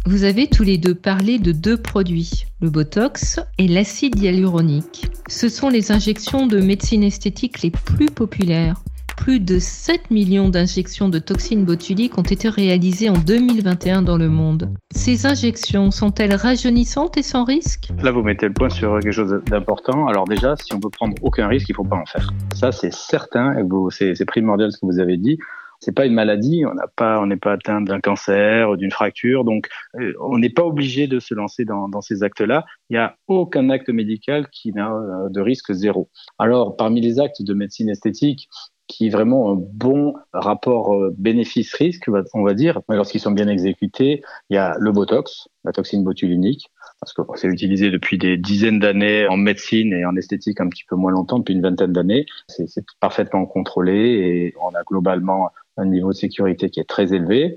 Vous 0.06 0.24
avez 0.24 0.48
tous 0.48 0.62
les 0.62 0.78
deux 0.78 0.94
parlé 0.94 1.38
de 1.38 1.52
deux 1.52 1.76
produits, 1.76 2.44
le 2.60 2.70
Botox 2.70 3.40
et 3.58 3.68
l'acide 3.68 4.18
hyaluronique. 4.18 5.06
Ce 5.28 5.48
sont 5.48 5.68
les 5.68 5.92
injections 5.92 6.46
de 6.46 6.60
médecine 6.60 7.02
esthétique 7.02 7.62
les 7.62 7.70
plus 7.70 8.06
populaires. 8.06 8.82
Plus 9.16 9.40
de 9.40 9.58
7 9.58 10.10
millions 10.10 10.48
d'injections 10.48 11.08
de 11.08 11.18
toxines 11.18 11.64
botuliques 11.64 12.18
ont 12.18 12.22
été 12.22 12.48
réalisées 12.48 13.08
en 13.08 13.18
2021 13.18 14.02
dans 14.02 14.16
le 14.16 14.28
monde. 14.28 14.70
Ces 14.94 15.26
injections 15.26 15.90
sont-elles 15.90 16.34
rajeunissantes 16.34 17.16
et 17.16 17.22
sans 17.22 17.44
risque? 17.44 17.88
Là, 18.02 18.10
vous 18.10 18.22
mettez 18.22 18.46
le 18.46 18.52
point 18.52 18.70
sur 18.70 18.98
quelque 19.00 19.12
chose 19.12 19.40
d'important. 19.46 20.06
Alors 20.06 20.24
déjà, 20.24 20.54
si 20.56 20.74
on 20.74 20.78
veut 20.78 20.90
prendre 20.90 21.14
aucun 21.22 21.46
risque, 21.46 21.68
il 21.68 21.72
ne 21.72 21.76
faut 21.76 21.84
pas 21.84 21.96
en 21.96 22.06
faire. 22.06 22.32
Ça, 22.54 22.72
c'est 22.72 22.92
certain, 22.92 23.54
c'est 23.90 24.24
primordial 24.24 24.72
ce 24.72 24.78
que 24.78 24.86
vous 24.86 24.98
avez 24.98 25.16
dit 25.16 25.38
c'est 25.82 25.92
pas 25.92 26.06
une 26.06 26.14
maladie, 26.14 26.64
on 26.64 26.76
pas, 26.94 27.26
n'est 27.26 27.36
pas 27.36 27.54
atteint 27.54 27.80
d'un 27.80 27.98
cancer, 27.98 28.76
d'une 28.76 28.92
fracture, 28.92 29.44
donc 29.44 29.66
euh, 29.96 30.12
on 30.20 30.38
n'est 30.38 30.48
pas 30.48 30.62
obligé 30.62 31.08
de 31.08 31.18
se 31.18 31.34
lancer 31.34 31.64
dans, 31.64 31.88
dans 31.88 32.00
ces 32.00 32.22
actes-là. 32.22 32.64
Il 32.88 32.92
n'y 32.94 33.00
a 33.00 33.16
aucun 33.26 33.68
acte 33.68 33.88
médical 33.88 34.48
qui 34.50 34.72
n'a 34.72 34.92
euh, 34.92 35.28
de 35.28 35.40
risque 35.40 35.72
zéro. 35.72 36.08
Alors, 36.38 36.76
parmi 36.76 37.00
les 37.00 37.18
actes 37.18 37.42
de 37.42 37.52
médecine 37.52 37.88
esthétique, 37.88 38.48
qui 38.86 39.06
est 39.06 39.10
vraiment 39.10 39.52
un 39.52 39.56
bon 39.56 40.14
rapport 40.32 40.94
euh, 40.94 41.14
bénéfice-risque, 41.16 42.10
on 42.34 42.42
va 42.42 42.54
dire, 42.54 42.80
lorsqu'ils 42.88 43.20
sont 43.20 43.30
bien 43.30 43.48
exécutés, 43.48 44.22
il 44.50 44.54
y 44.54 44.58
a 44.58 44.74
le 44.78 44.92
Botox, 44.92 45.48
la 45.64 45.72
toxine 45.72 46.04
botulique, 46.04 46.70
parce 47.00 47.12
que 47.12 47.22
c'est 47.36 47.48
utilisé 47.48 47.90
depuis 47.90 48.18
des 48.18 48.36
dizaines 48.36 48.78
d'années 48.78 49.26
en 49.28 49.36
médecine 49.36 49.92
et 49.92 50.04
en 50.04 50.16
esthétique 50.16 50.60
un 50.60 50.68
petit 50.68 50.84
peu 50.88 50.96
moins 50.96 51.12
longtemps, 51.12 51.38
depuis 51.38 51.54
une 51.54 51.62
vingtaine 51.62 51.92
d'années. 51.92 52.26
C'est 52.48 52.84
parfaitement 53.00 53.46
contrôlé 53.46 53.94
et 53.94 54.54
on 54.62 54.74
a 54.74 54.82
globalement 54.84 55.50
un 55.76 55.86
niveau 55.86 56.10
de 56.10 56.16
sécurité 56.16 56.70
qui 56.70 56.80
est 56.80 56.88
très 56.88 57.14
élevé. 57.14 57.56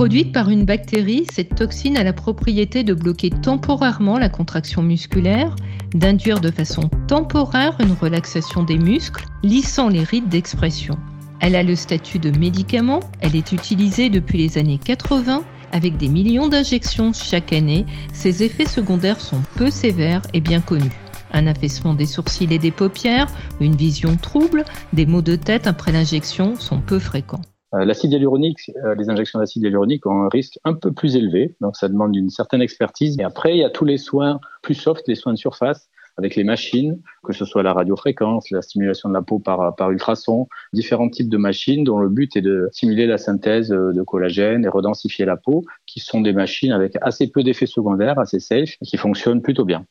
Produite 0.00 0.32
par 0.32 0.48
une 0.48 0.64
bactérie, 0.64 1.26
cette 1.30 1.54
toxine 1.54 1.98
a 1.98 2.02
la 2.02 2.14
propriété 2.14 2.84
de 2.84 2.94
bloquer 2.94 3.28
temporairement 3.28 4.18
la 4.18 4.30
contraction 4.30 4.82
musculaire, 4.82 5.54
d'induire 5.92 6.40
de 6.40 6.50
façon 6.50 6.88
temporaire 7.06 7.76
une 7.80 7.92
relaxation 7.92 8.62
des 8.62 8.78
muscles, 8.78 9.26
lissant 9.42 9.88
les 9.88 10.02
rides 10.02 10.28
d'expression. 10.28 10.96
Elle 11.40 11.54
a 11.54 11.62
le 11.62 11.76
statut 11.76 12.18
de 12.18 12.30
médicament, 12.38 13.00
elle 13.20 13.36
est 13.36 13.52
utilisée 13.52 14.08
depuis 14.08 14.38
les 14.38 14.56
années 14.56 14.80
80 14.82 15.42
avec 15.72 15.96
des 15.98 16.08
millions 16.08 16.48
d'injections 16.48 17.12
chaque 17.12 17.52
année. 17.52 17.84
Ses 18.12 18.42
effets 18.42 18.66
secondaires 18.66 19.20
sont 19.20 19.42
peu 19.56 19.70
sévères 19.70 20.22
et 20.32 20.40
bien 20.40 20.60
connus. 20.60 20.90
Un 21.32 21.46
affaissement 21.46 21.94
des 21.94 22.06
sourcils 22.06 22.52
et 22.52 22.58
des 22.58 22.70
paupières, 22.70 23.28
une 23.60 23.76
vision 23.76 24.16
trouble, 24.16 24.64
des 24.92 25.06
maux 25.06 25.22
de 25.22 25.36
tête 25.36 25.66
après 25.66 25.92
l'injection 25.92 26.56
sont 26.56 26.80
peu 26.80 26.98
fréquents. 26.98 27.42
Euh, 27.74 27.84
l'acide 27.84 28.12
hyaluronique, 28.12 28.70
euh, 28.84 28.94
les 28.96 29.10
injections 29.10 29.38
d'acide 29.38 29.62
hyaluronique 29.62 30.06
ont 30.06 30.24
un 30.24 30.28
risque 30.28 30.58
un 30.64 30.74
peu 30.74 30.92
plus 30.92 31.16
élevé, 31.16 31.54
donc 31.60 31.76
ça 31.76 31.88
demande 31.88 32.16
une 32.16 32.30
certaine 32.30 32.62
expertise. 32.62 33.16
Et 33.20 33.22
après, 33.22 33.54
il 33.54 33.58
y 33.58 33.64
a 33.64 33.70
tous 33.70 33.84
les 33.84 33.98
soins 33.98 34.40
plus 34.62 34.74
soft, 34.74 35.06
les 35.06 35.14
soins 35.14 35.32
de 35.32 35.38
surface, 35.38 35.88
avec 36.16 36.36
les 36.36 36.44
machines, 36.44 37.00
que 37.24 37.32
ce 37.32 37.44
soit 37.44 37.62
la 37.62 37.72
radiofréquence, 37.72 38.50
la 38.50 38.60
stimulation 38.60 39.08
de 39.08 39.14
la 39.14 39.22
peau 39.22 39.38
par, 39.38 39.74
par 39.76 39.90
ultrason, 39.90 40.48
différents 40.72 41.08
types 41.08 41.28
de 41.28 41.36
machines 41.36 41.84
dont 41.84 41.98
le 41.98 42.08
but 42.08 42.36
est 42.36 42.42
de 42.42 42.68
stimuler 42.72 43.06
la 43.06 43.18
synthèse 43.18 43.72
euh, 43.72 43.92
de 43.92 44.02
collagène 44.02 44.64
et 44.64 44.68
redensifier 44.68 45.24
la 45.24 45.36
peau, 45.36 45.64
qui 45.86 46.00
sont 46.00 46.20
des 46.20 46.32
machines 46.32 46.72
avec 46.72 46.96
assez 47.00 47.30
peu 47.30 47.42
d'effets 47.42 47.66
secondaires, 47.66 48.18
assez 48.18 48.40
safe, 48.40 48.76
qui 48.84 48.96
fonctionnent 48.96 49.42
plutôt 49.42 49.64
bien. 49.64 49.86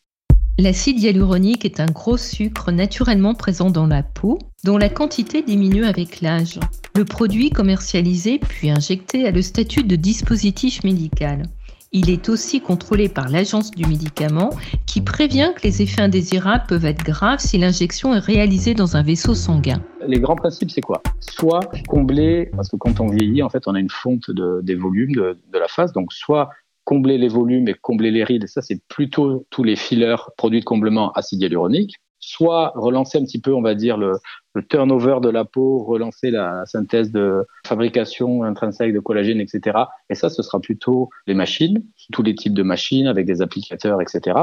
L'acide 0.62 1.02
hyaluronique 1.02 1.64
est 1.64 1.80
un 1.80 1.86
gros 1.86 2.18
sucre 2.18 2.74
naturellement 2.74 3.34
présent 3.34 3.70
dans 3.70 3.88
la 3.88 4.04
peau, 4.04 4.40
dont 4.66 4.78
la 4.78 4.90
quantité 4.90 5.42
diminue 5.42 5.86
avec 5.86 6.20
l'âge. 6.20 6.60
Le 6.98 7.06
produit 7.06 7.50
commercialisé 7.50 8.40
puis 8.40 8.70
injecté 8.70 9.26
a 9.26 9.32
le 9.32 9.42
statut 9.42 9.84
de 9.84 9.96
dispositif 9.96 10.84
médical. 10.84 11.44
Il 11.94 12.10
est 12.10 12.28
aussi 12.28 12.60
contrôlé 12.60 13.08
par 13.08 13.30
l'agence 13.30 13.72
du 13.72 13.86
médicament 13.86 14.50
qui 14.86 15.00
prévient 15.00 15.54
que 15.56 15.64
les 15.64 15.82
effets 15.82 16.02
indésirables 16.02 16.66
peuvent 16.68 16.86
être 16.86 17.06
graves 17.06 17.40
si 17.40 17.58
l'injection 17.58 18.14
est 18.14 18.20
réalisée 18.20 18.74
dans 18.74 18.98
un 18.98 19.02
vaisseau 19.02 19.36
sanguin. 19.36 19.82
Les 20.06 20.20
grands 20.20 20.36
principes, 20.36 20.72
c'est 20.72 20.82
quoi? 20.82 21.02
Soit 21.22 21.72
combler, 21.88 22.52
parce 22.54 22.68
que 22.68 22.76
quand 22.76 23.00
on 23.00 23.08
vieillit, 23.08 23.44
en 23.44 23.50
fait, 23.50 23.66
on 23.66 23.76
a 23.76 23.80
une 23.80 23.90
fonte 23.90 24.30
des 24.30 24.76
volumes 24.76 25.16
de, 25.16 25.38
de 25.54 25.58
la 25.58 25.70
face, 25.70 25.94
donc 25.94 26.12
soit 26.12 26.50
combler 26.90 27.20
les 27.20 27.28
volumes 27.28 27.68
et 27.68 27.76
combler 27.76 28.10
les 28.10 28.24
rides, 28.24 28.48
ça 28.48 28.64
c'est 28.64 28.82
plutôt 28.88 29.46
tous 29.52 29.64
les 29.64 29.76
fillers 29.76 30.16
produits 30.38 30.62
de 30.62 30.66
comblement 30.66 31.12
acide 31.12 31.40
hyaluronique, 31.40 31.98
soit 32.20 32.74
relancer 32.76 33.20
un 33.20 33.26
petit 33.26 33.40
peu, 33.40 33.54
on 33.54 33.62
va 33.62 33.76
dire, 33.76 33.96
le, 33.96 34.14
turnover 34.70 35.20
de 35.22 35.30
la 35.30 35.46
peau, 35.46 35.84
relancer 35.84 36.32
la 36.32 36.66
synthèse 36.66 37.12
de 37.12 37.46
fabrication 37.64 38.42
intrinsèque 38.42 38.92
de 38.92 39.00
collagène, 39.00 39.40
etc. 39.40 39.78
Et 40.10 40.16
ça, 40.16 40.32
ce 40.32 40.42
sera 40.42 40.60
plutôt 40.60 41.12
les 41.28 41.36
machines, 41.36 41.86
tous 42.12 42.24
les 42.24 42.34
types 42.34 42.56
de 42.56 42.64
machines 42.64 43.06
avec 43.06 43.28
des 43.28 43.44
applicateurs, 43.44 44.02
etc. 44.02 44.40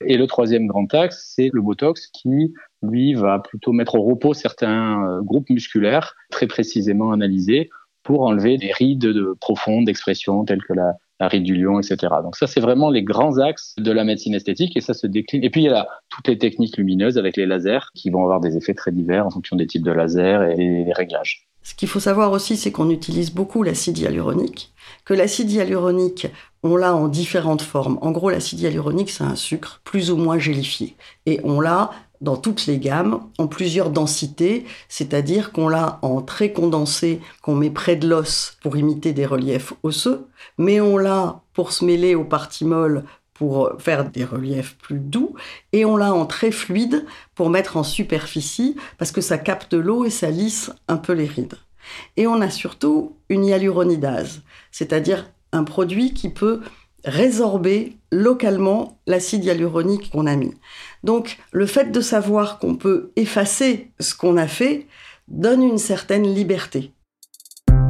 Et 0.00 0.16
le 0.16 0.28
troisième 0.28 0.68
grand 0.68 0.94
axe, 0.94 1.32
c'est 1.34 1.50
le 1.52 1.60
Botox 1.60 2.06
qui, 2.12 2.54
lui, 2.80 3.14
va 3.14 3.40
plutôt 3.40 3.72
mettre 3.72 3.96
au 3.96 4.02
repos 4.02 4.34
certains 4.34 5.04
euh, 5.04 5.20
groupes 5.20 5.50
musculaires 5.50 6.14
très 6.30 6.46
précisément 6.46 7.10
analysés 7.10 7.70
pour 8.04 8.22
enlever 8.22 8.56
des 8.56 8.70
rides 8.70 9.12
profondes 9.40 9.86
d'expression 9.86 10.44
telles 10.44 10.62
que 10.62 10.72
la, 10.72 10.94
la 11.20 11.28
ride 11.28 11.42
du 11.42 11.56
lion, 11.56 11.80
etc. 11.80 11.96
Donc 12.22 12.36
ça, 12.36 12.46
c'est 12.46 12.60
vraiment 12.60 12.90
les 12.90 13.02
grands 13.02 13.38
axes 13.38 13.74
de 13.76 13.90
la 13.90 14.04
médecine 14.04 14.34
esthétique 14.34 14.76
et 14.76 14.80
ça 14.80 14.94
se 14.94 15.06
décline. 15.06 15.42
Et 15.44 15.50
puis 15.50 15.62
il 15.62 15.66
y 15.66 15.68
a 15.68 15.88
toutes 16.08 16.28
les 16.28 16.38
techniques 16.38 16.76
lumineuses 16.76 17.18
avec 17.18 17.36
les 17.36 17.46
lasers 17.46 17.90
qui 17.94 18.10
vont 18.10 18.22
avoir 18.22 18.40
des 18.40 18.56
effets 18.56 18.74
très 18.74 18.92
divers 18.92 19.26
en 19.26 19.30
fonction 19.30 19.56
des 19.56 19.66
types 19.66 19.84
de 19.84 19.92
lasers 19.92 20.54
et 20.56 20.84
les 20.84 20.92
réglages. 20.92 21.47
Ce 21.68 21.74
qu'il 21.74 21.86
faut 21.90 22.00
savoir 22.00 22.32
aussi, 22.32 22.56
c'est 22.56 22.72
qu'on 22.72 22.88
utilise 22.88 23.30
beaucoup 23.30 23.62
l'acide 23.62 23.98
hyaluronique, 23.98 24.72
que 25.04 25.12
l'acide 25.12 25.50
hyaluronique, 25.50 26.26
on 26.62 26.76
l'a 26.76 26.94
en 26.94 27.08
différentes 27.08 27.60
formes. 27.60 27.98
En 28.00 28.10
gros, 28.10 28.30
l'acide 28.30 28.60
hyaluronique, 28.60 29.10
c'est 29.10 29.24
un 29.24 29.36
sucre 29.36 29.82
plus 29.84 30.10
ou 30.10 30.16
moins 30.16 30.38
gélifié. 30.38 30.96
Et 31.26 31.40
on 31.44 31.60
l'a 31.60 31.90
dans 32.22 32.38
toutes 32.38 32.64
les 32.64 32.78
gammes, 32.78 33.20
en 33.36 33.48
plusieurs 33.48 33.90
densités, 33.90 34.64
c'est-à-dire 34.88 35.52
qu'on 35.52 35.68
l'a 35.68 35.98
en 36.00 36.22
très 36.22 36.54
condensé, 36.54 37.20
qu'on 37.42 37.54
met 37.54 37.68
près 37.68 37.96
de 37.96 38.08
l'os 38.08 38.56
pour 38.62 38.78
imiter 38.78 39.12
des 39.12 39.26
reliefs 39.26 39.74
osseux, 39.82 40.26
mais 40.56 40.80
on 40.80 40.96
l'a 40.96 41.42
pour 41.52 41.72
se 41.72 41.84
mêler 41.84 42.14
aux 42.14 42.24
parties 42.24 42.64
molles 42.64 43.04
pour 43.38 43.70
faire 43.78 44.10
des 44.10 44.24
reliefs 44.24 44.76
plus 44.78 44.98
doux, 44.98 45.34
et 45.72 45.84
on 45.84 45.96
l'a 45.96 46.12
en 46.12 46.26
très 46.26 46.50
fluide 46.50 47.06
pour 47.36 47.50
mettre 47.50 47.76
en 47.76 47.84
superficie, 47.84 48.76
parce 48.98 49.12
que 49.12 49.20
ça 49.20 49.38
capte 49.38 49.74
l'eau 49.74 50.04
et 50.04 50.10
ça 50.10 50.30
lisse 50.30 50.72
un 50.88 50.96
peu 50.96 51.12
les 51.12 51.26
rides. 51.26 51.54
Et 52.16 52.26
on 52.26 52.40
a 52.40 52.50
surtout 52.50 53.16
une 53.28 53.44
hyaluronidase, 53.46 54.42
c'est-à-dire 54.72 55.30
un 55.52 55.64
produit 55.64 56.12
qui 56.12 56.28
peut 56.28 56.60
résorber 57.04 57.96
localement 58.10 58.98
l'acide 59.06 59.44
hyaluronique 59.44 60.10
qu'on 60.10 60.26
a 60.26 60.34
mis. 60.34 60.54
Donc 61.04 61.38
le 61.52 61.66
fait 61.66 61.92
de 61.92 62.00
savoir 62.00 62.58
qu'on 62.58 62.74
peut 62.74 63.12
effacer 63.14 63.92
ce 64.00 64.14
qu'on 64.14 64.36
a 64.36 64.48
fait 64.48 64.86
donne 65.28 65.62
une 65.62 65.78
certaine 65.78 66.26
liberté. 66.26 66.92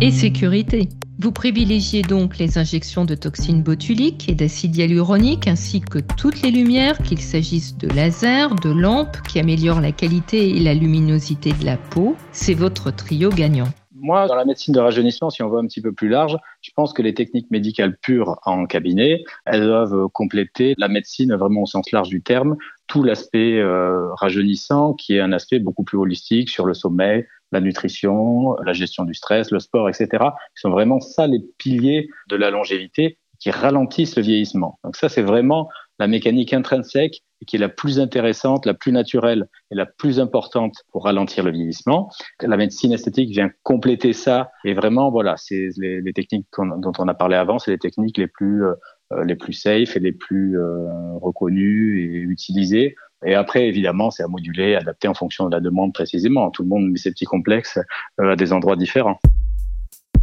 Et 0.01 0.13
sécurité. 0.13 0.89
Vous 1.19 1.33
privilégiez 1.33 2.03
donc 2.03 2.39
les 2.39 2.57
injections 2.57 3.05
de 3.05 3.17
toxines 3.17 3.65
botuliques 3.65 4.29
et 4.29 4.37
d'acide 4.37 4.77
hyaluronique 4.77 5.49
ainsi 5.49 5.81
que 5.81 5.99
toutes 5.99 6.41
les 6.43 6.53
lumières, 6.53 6.99
qu'il 6.99 7.21
s'agisse 7.21 7.77
de 7.77 7.89
laser, 7.89 8.55
de 8.55 8.71
lampes 8.71 9.17
qui 9.29 9.41
améliorent 9.41 9.81
la 9.81 9.91
qualité 9.91 10.51
et 10.51 10.61
la 10.61 10.75
luminosité 10.75 11.51
de 11.53 11.65
la 11.65 11.77
peau. 11.77 12.15
C'est 12.31 12.55
votre 12.55 12.95
trio 12.95 13.31
gagnant. 13.31 13.67
Moi, 14.01 14.29
dans 14.29 14.37
la 14.37 14.45
médecine 14.45 14.73
de 14.73 14.79
rajeunissement, 14.79 15.31
si 15.31 15.43
on 15.43 15.49
va 15.49 15.59
un 15.59 15.67
petit 15.67 15.81
peu 15.81 15.91
plus 15.91 16.09
large, 16.09 16.39
je 16.63 16.71
pense 16.77 16.93
que 16.93 17.03
les 17.03 17.15
techniques 17.15 17.51
médicales 17.51 17.97
pures 18.01 18.39
en 18.45 18.67
cabinet, 18.67 19.25
elles 19.45 19.67
doivent 19.67 20.07
compléter 20.11 20.75
la 20.79 20.87
médecine 20.87 21.35
vraiment 21.35 21.63
au 21.63 21.67
sens 21.67 21.91
large 21.91 22.09
du 22.09 22.23
terme, 22.23 22.57
tout 22.87 23.03
l'aspect 23.03 23.59
euh, 23.59 24.15
rajeunissant 24.15 24.95
qui 24.95 25.17
est 25.17 25.21
un 25.21 25.33
aspect 25.33 25.59
beaucoup 25.59 25.83
plus 25.83 25.99
holistique 25.99 26.49
sur 26.49 26.65
le 26.65 26.75
sommeil, 26.75 27.27
la 27.53 27.61
nutrition, 27.61 28.57
la 28.65 28.73
gestion 28.73 29.05
du 29.05 29.15
stress, 29.15 29.51
le 29.51 29.61
sport, 29.61 29.89
etc. 29.89 30.09
Qui 30.55 30.61
sont 30.61 30.71
vraiment 30.71 31.01
ça 31.01 31.27
les 31.27 31.41
piliers 31.59 32.09
de 32.29 32.37
la 32.37 32.51
longévité 32.51 33.19
qui 33.39 33.51
ralentissent 33.51 34.17
le 34.17 34.23
vieillissement. 34.23 34.79
Donc 34.83 34.97
ça, 34.97 35.09
c'est 35.09 35.23
vraiment 35.23 35.69
la 36.01 36.07
mécanique 36.09 36.53
intrinsèque 36.53 37.23
qui 37.47 37.57
est 37.57 37.61
la 37.61 37.69
plus 37.69 38.01
intéressante, 38.01 38.67
la 38.67 38.75
plus 38.75 38.91
naturelle 38.91 39.49
et 39.71 39.77
la 39.77 39.87
plus 39.87 40.19
importante 40.19 40.75
pour 40.91 41.05
ralentir 41.05 41.45
le 41.45 41.53
vieillissement. 41.53 42.11
La 42.41 42.57
médecine 42.57 42.93
esthétique 42.93 43.31
vient 43.31 43.51
compléter 43.63 44.13
ça 44.13 44.51
et 44.65 44.75
vraiment, 44.75 45.11
voilà, 45.11 45.37
c'est 45.37 45.69
les, 45.77 46.01
les, 46.01 46.13
techniques 46.13 46.47
dont 46.59 46.93
on 46.99 47.09
a 47.09 47.15
parlé 47.15 47.37
avant, 47.37 47.59
c'est 47.61 47.71
les 47.71 47.79
techniques 47.79 48.19
les 48.19 48.27
plus 48.27 48.65
euh, 49.13 49.25
les 49.25 49.37
plus 49.37 49.55
safe 49.55 49.97
et 49.97 50.01
les 50.01 50.13
plus 50.13 50.59
euh, 50.59 51.15
reconnues 51.15 52.03
et 52.03 52.19
utilisées. 52.19 52.95
Et 53.27 53.35
après, 53.35 53.67
évidemment, 53.67 54.11
c'est 54.11 54.23
à 54.23 54.29
moduler, 54.29 54.77
adapter 54.77 55.09
en 55.09 55.15
fonction 55.15 55.47
de 55.47 55.55
la 55.55 55.61
demande 55.61 55.93
précisément. 55.93 56.51
Tout 56.51 56.63
le 56.63 56.69
monde 56.69 56.91
met 56.91 56.99
ses 56.99 57.11
petits 57.11 57.25
complexes 57.25 57.79
euh, 58.21 58.33
à 58.33 58.37
des 58.37 58.53
endroits 58.53 58.77
différents. 58.77 59.19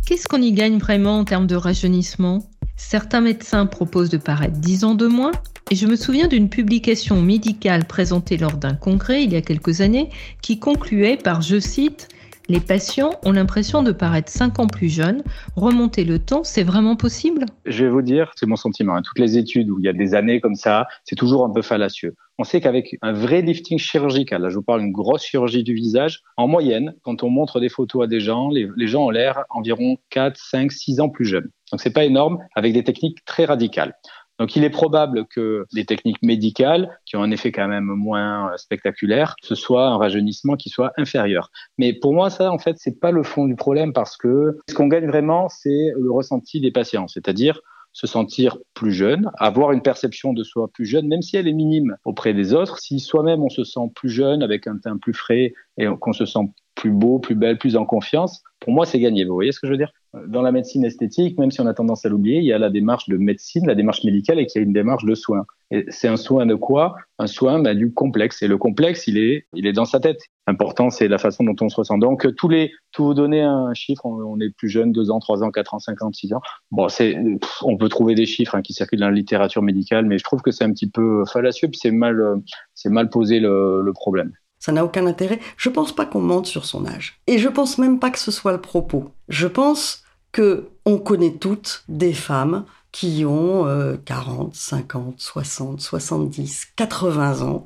Qu'est-ce 0.06 0.28
qu'on 0.28 0.42
y 0.42 0.54
gagne 0.54 0.78
vraiment 0.78 1.20
en 1.20 1.26
termes 1.26 1.48
de 1.48 1.56
rajeunissement? 1.56 2.44
Certains 2.78 3.22
médecins 3.22 3.66
proposent 3.66 4.10
de 4.10 4.18
paraître 4.18 4.60
10 4.60 4.84
ans 4.84 4.96
de 4.96 5.08
moins, 5.08 5.32
et 5.72 5.76
je 5.76 5.88
me 5.88 5.96
souviens 5.96 6.28
d'une 6.28 6.50
publication 6.50 7.22
médicale 7.22 7.86
présentée 7.86 8.38
lors 8.38 8.58
d'un 8.58 8.76
congrès 8.76 9.24
il 9.24 9.34
y 9.34 9.36
a 9.36 9.42
quelques 9.42 9.82
années 9.82 10.10
qui 10.42 10.60
concluait 10.60 11.18
par, 11.18 11.42
je 11.42 11.60
cite, 11.60 12.10
les 12.48 12.60
patients 12.60 13.12
ont 13.24 13.32
l'impression 13.32 13.84
de 13.84 13.92
paraître 13.92 14.32
5 14.32 14.60
ans 14.60 14.68
plus 14.68 14.90
jeunes. 14.90 15.24
Remonter 15.56 16.04
le 16.04 16.20
temps, 16.20 16.44
c'est 16.44 16.64
vraiment 16.64 16.96
possible? 16.96 17.46
Je 17.66 17.86
vais 17.86 17.90
vous 17.90 18.02
dire, 18.02 18.32
c'est 18.36 18.46
mon 18.46 18.56
sentiment. 18.56 18.96
Hein. 18.96 19.02
Toutes 19.04 19.20
les 19.20 19.38
études 19.38 19.70
où 19.70 19.80
il 19.80 19.86
y 19.86 19.90
a 19.90 19.94
des 19.94 20.16
années 20.16 20.40
comme 20.40 20.56
ça, 20.56 20.88
c'est 21.04 21.16
toujours 21.16 21.46
un 21.46 21.52
peu 21.52 21.62
fallacieux. 21.62 22.16
On 22.38 22.44
sait 22.44 22.60
qu'avec 22.60 22.98
un 23.02 23.14
vrai 23.14 23.42
lifting 23.42 23.80
chirurgical, 23.80 24.42
là 24.42 24.50
je 24.50 24.56
vous 24.56 24.62
parle 24.62 24.82
d'une 24.82 24.92
grosse 24.92 25.24
chirurgie 25.24 25.64
du 25.64 25.74
visage, 25.74 26.22
en 26.36 26.48
moyenne, 26.48 26.94
quand 27.04 27.24
on 27.24 27.30
montre 27.30 27.62
des 27.62 27.70
photos 27.70 28.04
à 28.04 28.08
des 28.08 28.20
gens, 28.20 28.50
les, 28.50 28.68
les 28.76 28.88
gens 28.88 29.06
ont 29.06 29.10
l'air 29.10 29.46
environ 29.50 29.98
4, 30.10 30.36
5, 30.38 30.72
6 30.72 31.00
ans 31.00 31.10
plus 31.10 31.26
jeunes. 31.26 31.50
Donc 31.72 31.80
c'est 31.80 31.94
pas 31.94 32.04
énorme, 32.04 32.40
avec 32.54 32.74
des 32.74 32.84
techniques 32.84 33.24
très 33.26 33.46
radicales. 33.46 33.96
Donc 34.40 34.56
il 34.56 34.64
est 34.64 34.70
probable 34.70 35.26
que 35.28 35.66
des 35.74 35.86
techniques 35.86 36.22
médicales, 36.22 37.00
qui 37.06 37.16
ont 37.16 37.24
un 37.24 37.32
effet 37.32 37.52
quand 37.52 37.68
même 37.68 37.86
moins 37.86 38.52
euh, 38.52 38.58
spectaculaire, 38.58 39.36
ce 39.42 39.56
soit 39.56 39.88
un 39.88 39.98
rajeunissement 39.98 40.56
qui 40.56 40.70
soit 40.70 40.92
inférieur. 40.98 41.52
Mais 41.78 41.94
pour 41.94 42.14
moi, 42.14 42.30
ça, 42.30 42.52
en 42.52 42.58
fait, 42.58 42.76
c'est 42.78 43.00
pas 43.00 43.12
le 43.12 43.24
fond 43.24 43.46
du 43.46 43.56
problème 43.56 43.94
parce 43.94 44.18
que 44.18 44.58
ce 44.70 44.74
qu'on 44.74 44.88
gagne 44.88 45.08
vraiment, 45.08 45.48
c'est 45.50 45.92
le 45.98 46.12
ressenti 46.12 46.60
des 46.60 46.72
patients, 46.72 47.08
c'est-à-dire 47.08 47.62
se 47.94 48.08
sentir 48.08 48.58
plus 48.74 48.92
jeune, 48.92 49.32
avoir 49.38 49.72
une 49.72 49.82
perception 49.82 50.34
de 50.34 50.44
soi 50.44 50.68
plus 50.68 50.86
jeune, 50.86 51.08
même 51.08 51.22
si 51.22 51.38
elle 51.38 51.48
est 51.48 51.54
minime 51.54 51.96
auprès 52.04 52.34
des 52.34 52.54
autres. 52.54 52.80
Si 52.80 53.00
soi-même 53.00 53.42
on 53.42 53.50
se 53.50 53.64
sent 53.64 53.90
plus 53.96 54.10
jeune, 54.10 54.44
avec 54.44 54.68
un 54.68 54.78
teint 54.78 54.98
plus 54.98 55.14
frais 55.14 55.54
et 55.78 55.88
qu'on 56.02 56.12
se 56.12 56.26
sent 56.26 56.52
plus 56.76 56.92
beau, 56.92 57.20
plus 57.20 57.36
belle, 57.36 57.58
plus 57.58 57.76
en 57.76 57.86
confiance, 57.86 58.44
pour 58.60 58.74
moi 58.74 58.86
c'est 58.86 59.00
gagné. 59.00 59.26
Vous 59.26 59.34
voyez 59.34 59.52
ce 59.52 59.60
que 59.60 59.68
je 59.68 59.72
veux 59.72 59.78
dire? 59.78 59.92
Dans 60.28 60.42
la 60.42 60.52
médecine 60.52 60.86
esthétique, 60.86 61.38
même 61.38 61.52
si 61.52 61.60
on 61.62 61.68
a 61.68 61.74
tendance 61.74 62.06
à 62.06 62.10
l'oublier, 62.10 62.38
il 62.38 62.46
y 62.46 62.54
a 62.54 62.58
la 62.58 62.70
démarche 62.70 63.10
de 63.10 63.18
médecine, 63.18 63.68
la 63.68 63.76
démarche 63.76 64.04
médicale, 64.04 64.40
et 64.40 64.46
qu'il 64.46 64.62
y 64.62 64.64
a 64.64 64.68
une 64.68 64.74
démarche 64.74 65.04
de 65.04 65.14
soin. 65.14 65.46
Et 65.72 65.86
c'est 65.90 66.08
un 66.08 66.16
soin 66.16 66.46
de 66.46 66.56
quoi? 66.56 66.96
Un 67.18 67.28
soin 67.28 67.60
bah, 67.60 67.74
du 67.74 67.92
complexe. 67.92 68.42
Et 68.42 68.48
le 68.48 68.58
complexe, 68.58 69.08
il 69.08 69.18
est, 69.18 69.48
il 69.54 69.66
est 69.66 69.74
dans 69.74 69.86
sa 69.86 70.00
tête. 70.00 70.22
Important, 70.48 70.90
c'est 70.90 71.08
la 71.08 71.18
façon 71.18 71.44
dont 71.44 71.56
on 71.60 71.70
se 71.70 71.76
ressent. 71.76 71.98
Donc, 71.98 72.34
tous 72.36 72.48
les, 72.48 72.72
tout 72.92 73.04
vous 73.04 73.14
donner 73.14 73.42
un 73.42 73.74
chiffre, 73.74 74.06
on, 74.06 74.40
est 74.40 74.56
plus 74.56 74.70
jeune, 74.70 74.92
2 74.92 75.10
ans, 75.12 75.20
3 75.20 75.44
ans, 75.44 75.50
4 75.50 75.74
ans, 75.74 75.80
5 75.80 76.02
ans, 76.04 76.12
6 76.14 76.34
ans. 76.34 76.42
Bon, 76.72 76.88
c'est, 76.88 77.18
on 77.64 77.78
peut 77.78 77.90
trouver 77.90 78.16
des 78.16 78.26
chiffres 78.26 78.56
hein, 78.56 78.62
qui 78.62 78.74
circulent 78.74 79.00
dans 79.00 79.10
la 79.10 79.16
littérature 79.16 79.64
médicale, 79.64 80.06
mais 80.06 80.18
je 80.18 80.24
trouve 80.24 80.42
que 80.42 80.52
c'est 80.52 80.64
un 80.64 80.72
petit 80.72 80.90
peu 80.90 81.26
fallacieux, 81.26 81.68
puis 81.68 81.80
c'est 81.82 81.92
mal, 81.92 82.42
c'est 82.74 82.90
mal 82.90 83.10
posé 83.10 83.40
le 83.40 83.92
problème. 83.94 84.32
Ça 84.66 84.72
n'a 84.72 84.84
aucun 84.84 85.06
intérêt. 85.06 85.40
Je 85.58 85.70
pense 85.70 85.92
pas 85.92 86.08
qu'on 86.08 86.22
mente 86.22 86.48
sur 86.48 86.66
son 86.66 86.88
âge. 86.88 87.20
Et 87.28 87.38
je 87.38 87.50
pense 87.50 87.78
même 87.78 88.00
pas 88.00 88.10
que 88.10 88.18
ce 88.18 88.32
soit 88.32 88.52
le 88.52 88.60
propos. 88.60 89.12
Je 89.30 89.46
pense 89.46 90.02
que 90.32 90.70
on 90.86 90.98
connaît 90.98 91.34
toutes 91.34 91.84
des 91.88 92.14
femmes 92.14 92.66
qui 92.92 93.26
ont 93.28 93.68
40, 94.06 94.56
50, 94.56 95.20
60, 95.20 95.82
70, 95.82 96.70
80 96.76 97.42
ans, 97.44 97.66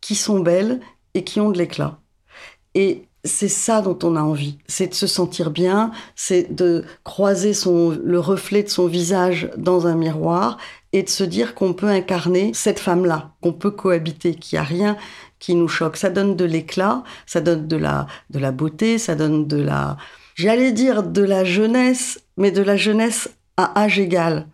qui 0.00 0.14
sont 0.14 0.40
belles 0.40 0.80
et 1.12 1.22
qui 1.22 1.38
ont 1.38 1.50
de 1.50 1.58
l'éclat. 1.58 1.98
Et 2.74 3.04
c'est 3.24 3.48
ça 3.48 3.82
dont 3.82 3.98
on 4.02 4.16
a 4.16 4.22
envie, 4.22 4.56
c'est 4.68 4.86
de 4.86 4.94
se 4.94 5.06
sentir 5.06 5.50
bien, 5.50 5.90
c'est 6.16 6.54
de 6.54 6.82
croiser 7.04 7.52
le 8.02 8.20
reflet 8.20 8.62
de 8.62 8.70
son 8.70 8.86
visage 8.86 9.50
dans 9.58 9.86
un 9.86 9.96
miroir 9.96 10.56
et 10.92 11.02
de 11.02 11.10
se 11.10 11.24
dire 11.24 11.54
qu'on 11.54 11.74
peut 11.74 11.88
incarner 11.88 12.52
cette 12.54 12.78
femme-là, 12.78 13.32
qu'on 13.42 13.52
peut 13.52 13.70
cohabiter, 13.70 14.34
qu'il 14.34 14.56
n'y 14.58 14.64
a 14.64 14.66
rien 14.66 14.96
qui 15.38 15.54
nous 15.54 15.68
choque. 15.68 15.96
Ça 15.96 16.10
donne 16.10 16.36
de 16.36 16.44
l'éclat, 16.44 17.02
ça 17.26 17.40
donne 17.40 17.66
de 17.66 17.76
la, 17.76 18.06
de 18.30 18.38
la 18.38 18.52
beauté, 18.52 18.98
ça 18.98 19.14
donne 19.14 19.46
de 19.46 19.60
la, 19.60 19.96
j'allais 20.34 20.72
dire 20.72 21.02
de 21.02 21.22
la 21.22 21.44
jeunesse, 21.44 22.20
mais 22.36 22.50
de 22.50 22.62
la 22.62 22.76
jeunesse 22.76 23.30
à 23.56 23.80
âge 23.80 23.98
égal. 23.98 24.46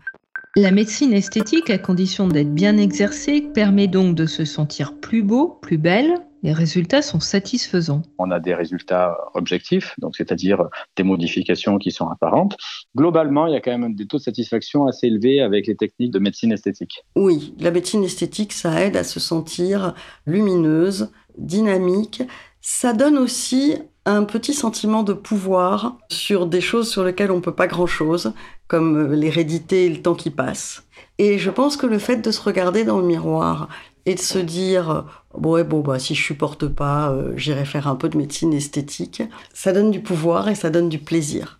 La 0.57 0.71
médecine 0.71 1.13
esthétique, 1.13 1.69
à 1.69 1.77
condition 1.77 2.27
d'être 2.27 2.53
bien 2.53 2.77
exercée, 2.77 3.41
permet 3.41 3.87
donc 3.87 4.15
de 4.15 4.25
se 4.25 4.45
sentir 4.45 4.93
plus 4.93 5.21
beau, 5.21 5.59
plus 5.61 5.77
belle. 5.77 6.15
Les 6.45 6.53
résultats 6.53 7.01
sont 7.01 7.19
satisfaisants. 7.19 8.03
On 8.19 8.29
a 8.29 8.39
des 8.39 8.53
résultats 8.53 9.17
objectifs, 9.33 9.95
donc 9.97 10.15
c'est-à-dire 10.15 10.65
des 10.95 11.01
modifications 11.01 11.79
qui 11.79 11.89
sont 11.89 12.07
apparentes. 12.07 12.55
Globalement, 12.95 13.47
il 13.47 13.53
y 13.53 13.55
a 13.55 13.61
quand 13.61 13.75
même 13.75 13.95
des 13.95 14.05
taux 14.05 14.17
de 14.17 14.21
satisfaction 14.21 14.85
assez 14.85 15.07
élevés 15.07 15.41
avec 15.41 15.65
les 15.65 15.75
techniques 15.75 16.11
de 16.11 16.19
médecine 16.19 16.51
esthétique. 16.51 17.03
Oui, 17.15 17.55
la 17.59 17.71
médecine 17.71 18.03
esthétique, 18.03 18.53
ça 18.53 18.79
aide 18.85 18.95
à 18.95 19.03
se 19.03 19.19
sentir 19.19 19.95
lumineuse, 20.27 21.09
dynamique. 21.35 22.21
Ça 22.61 22.93
donne 22.93 23.17
aussi 23.17 23.77
un 24.05 24.23
petit 24.23 24.53
sentiment 24.53 25.01
de 25.01 25.13
pouvoir 25.13 25.97
sur 26.11 26.45
des 26.45 26.61
choses 26.61 26.91
sur 26.91 27.03
lesquelles 27.03 27.31
on 27.31 27.37
ne 27.37 27.41
peut 27.41 27.55
pas 27.55 27.65
grand-chose, 27.65 28.33
comme 28.67 29.13
l'hérédité 29.13 29.87
et 29.87 29.89
le 29.89 29.99
temps 30.03 30.13
qui 30.13 30.29
passe. 30.29 30.83
Et 31.17 31.39
je 31.39 31.49
pense 31.49 31.75
que 31.75 31.87
le 31.87 31.97
fait 31.97 32.17
de 32.17 32.29
se 32.29 32.41
regarder 32.41 32.83
dans 32.83 32.99
le 32.99 33.07
miroir 33.07 33.67
et 34.05 34.15
de 34.15 34.19
se 34.19 34.39
dire 34.39 35.05
bon, 35.37 35.81
bah 35.81 35.99
si 35.99 36.15
je 36.15 36.23
supporte 36.23 36.67
pas, 36.67 37.11
euh, 37.11 37.33
j'irai 37.35 37.65
faire 37.65 37.87
un 37.87 37.95
peu 37.95 38.09
de 38.09 38.17
médecine 38.17 38.53
esthétique, 38.53 39.23
ça 39.53 39.73
donne 39.73 39.91
du 39.91 40.01
pouvoir 40.01 40.49
et 40.49 40.55
ça 40.55 40.69
donne 40.69 40.89
du 40.89 40.99
plaisir. 40.99 41.59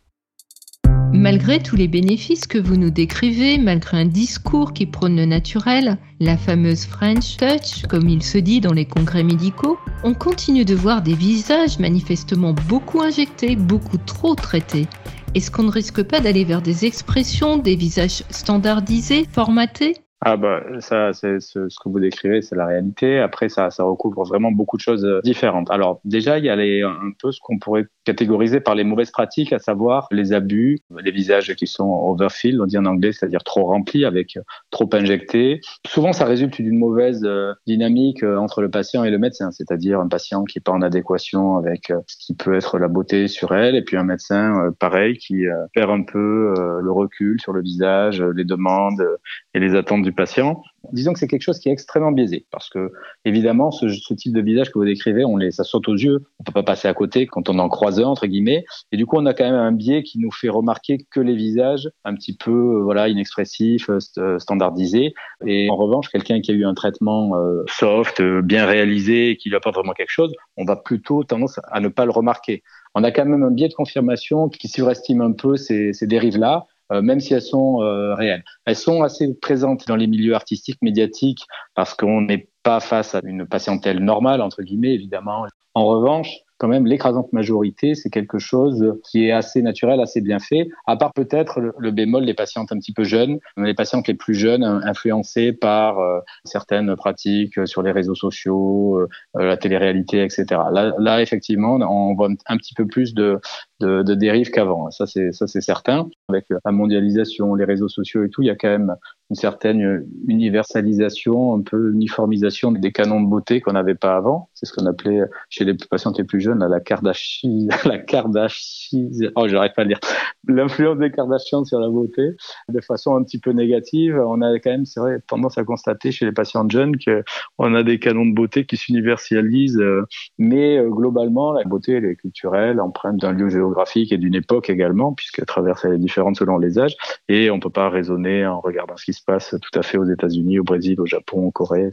Malgré 1.14 1.64
tous 1.64 1.78
les 1.78 1.88
bénéfices 1.88 2.46
que 2.46 2.58
vous 2.58 2.76
nous 2.76 2.90
décrivez, 2.90 3.58
malgré 3.58 3.98
un 3.98 4.06
discours 4.06 4.74
qui 4.74 4.86
prône 4.86 5.16
le 5.16 5.26
naturel, 5.26 5.98
la 6.20 6.36
fameuse 6.36 6.86
French 6.86 7.38
Touch, 7.38 7.88
comme 7.88 8.10
il 8.10 8.22
se 8.22 8.38
dit 8.38 8.60
dans 8.60 8.74
les 8.74 8.86
congrès 8.86 9.24
médicaux, 9.24 9.78
on 10.04 10.14
continue 10.14 10.66
de 10.66 10.76
voir 10.76 11.02
des 11.02 11.14
visages 11.14 11.80
manifestement 11.80 12.54
beaucoup 12.68 13.02
injectés, 13.02 13.56
beaucoup 13.56 13.98
trop 13.98 14.36
traités. 14.36 14.88
Est-ce 15.36 15.52
qu'on 15.52 15.64
ne 15.64 15.72
risque 15.72 16.04
pas 16.04 16.20
d'aller 16.20 16.44
vers 16.44 16.62
des 16.62 16.86
expressions, 16.86 17.58
des 17.58 17.76
visages 17.78 18.24
standardisés, 18.30 19.26
formatés? 19.32 19.96
Ah 20.22 20.38
bah 20.38 20.64
ça, 20.80 21.12
c'est 21.14 21.42
ce, 21.42 21.60
que 21.60 21.90
vous 21.90 22.00
décrivez, 22.00 22.42
c'est 22.42 22.56
la 22.56 22.66
réalité. 22.66 23.20
Après, 23.20 23.50
ça, 23.50 23.70
ça 23.70 23.84
recouvre 23.84 24.24
vraiment 24.24 24.52
beaucoup 24.52 24.78
de 24.78 24.82
choses 24.82 25.04
euh, 25.04 25.20
différentes. 25.24 25.70
Alors 25.70 26.00
déjà, 26.06 26.40
il 26.40 26.46
y 26.46 26.50
a 26.50 26.56
les, 26.56 26.84
un 26.84 27.12
peu 27.22 27.32
ce 27.32 27.40
qu'on 27.42 27.60
pourrait 27.60 27.86
catégoriser 28.06 28.62
par 28.62 28.76
les 28.76 28.86
mauvaises 28.86 29.12
pratiques, 29.12 29.52
à 29.52 29.60
savoir 29.60 30.08
les 30.12 30.32
abus, 30.32 30.80
les 31.04 31.12
visages 31.12 31.54
qui 31.56 31.68
sont 31.68 31.90
overfilled, 31.90 32.60
on 32.62 32.66
dit 32.66 32.78
en 32.78 32.86
anglais, 32.86 33.12
c'est-à-dire 33.12 33.44
trop 33.44 33.66
remplis, 33.66 34.06
avec 34.06 34.38
euh, 34.38 34.42
trop 34.72 34.90
injectés. 34.94 35.60
Souvent, 35.86 36.14
ça 36.14 36.26
résulte 36.26 36.62
d'une 36.62 36.80
mauvaise 36.80 37.22
euh, 37.26 37.54
dynamique 37.68 38.24
entre 38.24 38.62
le 38.62 38.70
patient 38.70 39.04
et 39.04 39.12
le 39.12 39.20
médecin, 39.20 39.52
c'est-à-dire 39.52 40.00
un 40.00 40.08
patient 40.08 40.46
qui 40.46 40.58
n'est 40.58 40.64
pas 40.64 40.72
en 40.72 40.82
adéquation 40.82 41.58
avec 41.58 41.92
ce 42.08 42.16
qui 42.20 42.34
peut 42.34 42.56
être 42.56 42.80
la 42.80 42.88
beauté 42.88 43.28
sur 43.28 43.54
elle, 43.54 43.76
et 43.76 43.84
puis 43.84 43.98
un 43.98 44.04
médecin 44.04 44.72
pareil 44.80 45.18
qui 45.18 45.44
perd 45.74 45.92
un 45.92 46.04
peu 46.04 46.54
le 46.82 46.92
recul 46.92 47.40
sur 47.42 47.54
le 47.54 47.62
visage, 47.62 48.22
les 48.22 48.46
demandes 48.46 49.06
et 49.54 49.60
les 49.60 49.76
attentes 49.76 50.05
du 50.06 50.14
patient. 50.14 50.64
Disons 50.94 51.14
que 51.14 51.20
c'est 51.20 51.28
quelque 51.28 51.42
chose 51.42 51.60
qui 51.60 51.70
est 51.70 51.72
extrêmement 51.72 52.12
biaisé 52.12 52.46
parce 52.52 52.70
que 52.70 52.92
évidemment 53.26 53.72
ce, 53.72 53.88
type 54.14 54.34
de 54.34 54.42
visage 54.42 54.72
que 54.72 54.80
vous 54.80 54.86
décrivez, 54.86 55.26
on 55.26 55.38
ça 55.52 55.64
saute 55.64 55.88
aux 55.90 55.96
yeux, 55.96 56.26
on 56.40 56.44
peut 56.44 56.52
pas 56.52 56.64
passer 56.64 56.88
à 56.88 56.94
côté 56.94 57.28
quand 57.28 57.50
on 57.50 57.60
en 57.60 57.68
croise 57.70 58.00
un 58.00 58.06
entre 58.06 58.28
guillemets, 58.28 58.64
et 58.92 58.98
du 58.98 59.06
coup 59.06 59.18
on 59.18 59.26
a 59.26 59.34
quand 59.34 59.44
même 59.44 59.56
un 59.56 59.72
biais 59.72 60.04
qui 60.04 60.20
nous 60.20 60.32
fait 60.32 60.50
remarquer 60.50 61.00
que 61.12 61.20
les 61.20 61.36
visages 61.36 61.90
un 62.04 62.16
petit 62.16 62.38
peu 62.38 62.52
euh, 62.52 62.84
voilà 62.84 63.10
inexpressifs, 63.10 63.90
euh, 63.90 64.00
euh, 64.18 64.40
standardisés, 64.40 65.14
et 65.46 65.70
en 65.70 65.76
revanche 65.76 66.10
quelqu'un 66.10 66.40
qui 66.40 66.52
a 66.52 66.54
eu 66.54 66.66
un 66.66 66.74
traitement 66.74 67.34
soft, 67.68 68.22
bien 68.22 68.66
réalisé, 68.66 69.38
qui 69.38 69.50
lui 69.50 69.56
apporte 69.56 69.76
vraiment 69.76 69.94
quelque 69.94 70.12
chose, 70.12 70.34
on 70.58 70.66
va 70.66 70.76
plutôt 70.76 71.24
tendance 71.24 71.60
à 71.72 71.80
ne 71.80 71.88
pas 71.88 72.06
le 72.06 72.12
remarquer. 72.12 72.64
On 72.94 73.04
a 73.04 73.12
quand 73.12 73.26
même 73.26 73.44
un 73.44 73.52
biais 73.52 73.68
de 73.68 73.74
confirmation 73.74 74.48
qui 74.50 74.68
surestime 74.68 75.22
un 75.22 75.34
peu 75.34 75.58
ces, 75.58 75.92
ces 75.94 76.08
dérives-là 76.08 76.68
euh, 76.92 77.02
même 77.02 77.20
si 77.20 77.34
elles 77.34 77.42
sont 77.42 77.82
euh, 77.82 78.14
réelles. 78.16 78.44
Elles 78.66 78.76
sont 78.76 79.04
assez 79.04 79.34
présentes 79.36 79.88
dans 79.88 79.96
les 79.96 80.08
milieux 80.08 80.36
artistiques, 80.36 80.78
médiatiques, 80.82 81.46
parce 81.74 81.94
qu'on 81.94 82.22
n'est 82.22 82.50
pas 82.64 82.80
face 82.80 83.16
à 83.16 83.22
une 83.24 83.48
patientèle 83.48 84.00
normale, 84.00 84.42
entre 84.42 84.62
guillemets, 84.64 84.94
évidemment. 84.94 85.46
En 85.74 85.86
revanche, 85.86 86.30
quand 86.58 86.68
même 86.68 86.86
l'écrasante 86.86 87.32
majorité, 87.34 87.96
c'est 87.96 88.10
quelque 88.10 88.40
chose 88.40 88.98
qui 89.04 89.26
est 89.26 89.32
assez 89.32 89.62
naturel, 89.62 90.00
assez 90.00 90.22
bien 90.22 90.40
fait, 90.40 90.70
à 90.88 90.96
part 90.96 91.14
peut-être 91.14 91.60
le, 91.60 91.92
bémol 91.92 92.26
des 92.26 92.34
patientes 92.34 92.72
un 92.72 92.78
petit 92.78 92.94
peu 92.94 93.04
jeunes, 93.04 93.40
les 93.58 93.74
patientes 93.74 94.08
les 94.08 94.14
plus 94.14 94.34
jeunes 94.34 94.64
influencées 94.64 95.54
par 95.54 96.00
euh, 96.00 96.20
certaines 96.44 96.96
pratiques 96.96 97.68
sur 97.68 97.82
les 97.82 97.92
réseaux 97.92 98.16
sociaux, 98.16 98.98
euh, 98.98 99.08
la 99.34 99.58
télé-réalité, 99.58 100.24
etc. 100.24 100.46
Là, 100.72 100.94
là, 100.98 101.22
effectivement, 101.22 101.76
on 101.76 102.16
voit 102.16 102.30
un 102.48 102.58
petit 102.58 102.74
peu 102.74 102.86
plus 102.86 103.14
de, 103.14 103.40
de, 103.80 104.04
de 104.04 104.16
dérives 104.16 104.52
qu'avant. 104.52 104.90
C'est 104.92 105.32
ça, 105.32 105.48
c'est 105.48 105.62
certain. 105.62 106.08
Avec 106.30 106.46
la 106.50 106.72
mondialisation, 106.72 107.56
les 107.56 107.66
réseaux 107.66 107.90
sociaux 107.90 108.24
et 108.24 108.30
tout, 108.30 108.42
il 108.42 108.48
y 108.48 108.52
a 108.52 108.56
quand 108.56 108.70
même 108.70 108.96
une 109.30 109.36
certaine 109.36 110.06
universalisation, 110.28 111.56
un 111.56 111.62
peu 111.62 111.92
uniformisation 111.92 112.72
des 112.72 112.92
canons 112.92 113.22
de 113.22 113.28
beauté 113.28 113.62
qu'on 113.62 113.74
n'avait 113.74 113.96
pas 113.96 114.16
avant. 114.16 114.50
C'est 114.56 114.66
ce 114.66 114.74
qu'on 114.74 114.86
appelait 114.86 115.22
chez 115.50 115.66
les 115.66 115.74
patientes 115.74 116.18
les 116.18 116.24
plus 116.24 116.42
jeunes 116.42 116.66
la 116.68 116.80
Kardashian, 116.80 117.68
la 117.86 118.00
Kardashian, 118.00 119.10
oh 119.36 119.48
j'arrête 119.48 119.76
pas 119.76 119.84
de 119.84 119.90
dire, 119.90 120.00
l'influence 120.48 120.98
des 120.98 121.12
Kardashians 121.12 121.66
sur 121.66 121.80
la 121.80 121.90
beauté 121.90 122.32
de 122.70 122.82
façon 122.82 123.16
un 123.16 123.24
petit 123.24 123.40
peu 123.40 123.52
négative. 123.52 124.18
On 124.18 124.42
a 124.42 124.58
quand 124.60 124.72
même, 124.72 124.86
c'est 124.86 125.00
vrai, 125.00 125.20
tendance 125.28 125.58
à 125.58 125.64
constater 125.64 126.12
chez 126.12 126.26
les 126.26 126.32
patientes 126.32 126.72
jeunes 126.72 126.98
que 126.98 127.24
on 127.58 127.74
a 127.76 127.84
des 127.84 128.00
canons 128.00 128.26
de 128.26 128.34
beauté 128.34 128.66
qui 128.66 128.78
s'universalisent, 128.78 129.78
euh, 129.78 130.06
mais 130.38 130.78
euh, 130.78 130.90
globalement 130.90 131.54
la 131.54 131.64
beauté 131.64 131.94
elle 131.94 132.06
est 132.06 132.16
culturelle, 132.16 132.80
empreinte 132.80 133.18
d'un 133.18 133.32
lieu 133.32 133.50
géographique 133.50 134.12
et 134.12 134.18
d'une 134.18 134.36
époque 134.36 134.70
également, 134.70 135.14
puisqu'elle 135.14 135.46
traverse 135.46 135.86
elle 135.86 135.94
est 135.94 136.00
différente 136.00 136.38
selon 136.38 136.58
les 136.58 136.80
âges, 136.80 136.96
et 137.28 137.50
on 137.52 137.60
peut 137.60 137.70
pas 137.70 137.90
raisonner 137.90 138.46
en 138.46 138.60
regardant 138.60 138.98
ce 138.98 139.06
qui 139.06 139.14
se 139.14 139.24
passe 139.24 139.56
tout 139.62 139.80
à 139.80 139.84
fait 139.84 139.98
aux 139.98 140.06
États-Unis, 140.06 140.60
au 140.60 140.64
Brésil, 140.64 141.00
au 141.00 141.06
Japon, 141.06 141.48
en 141.48 141.52
Corée. 141.52 141.90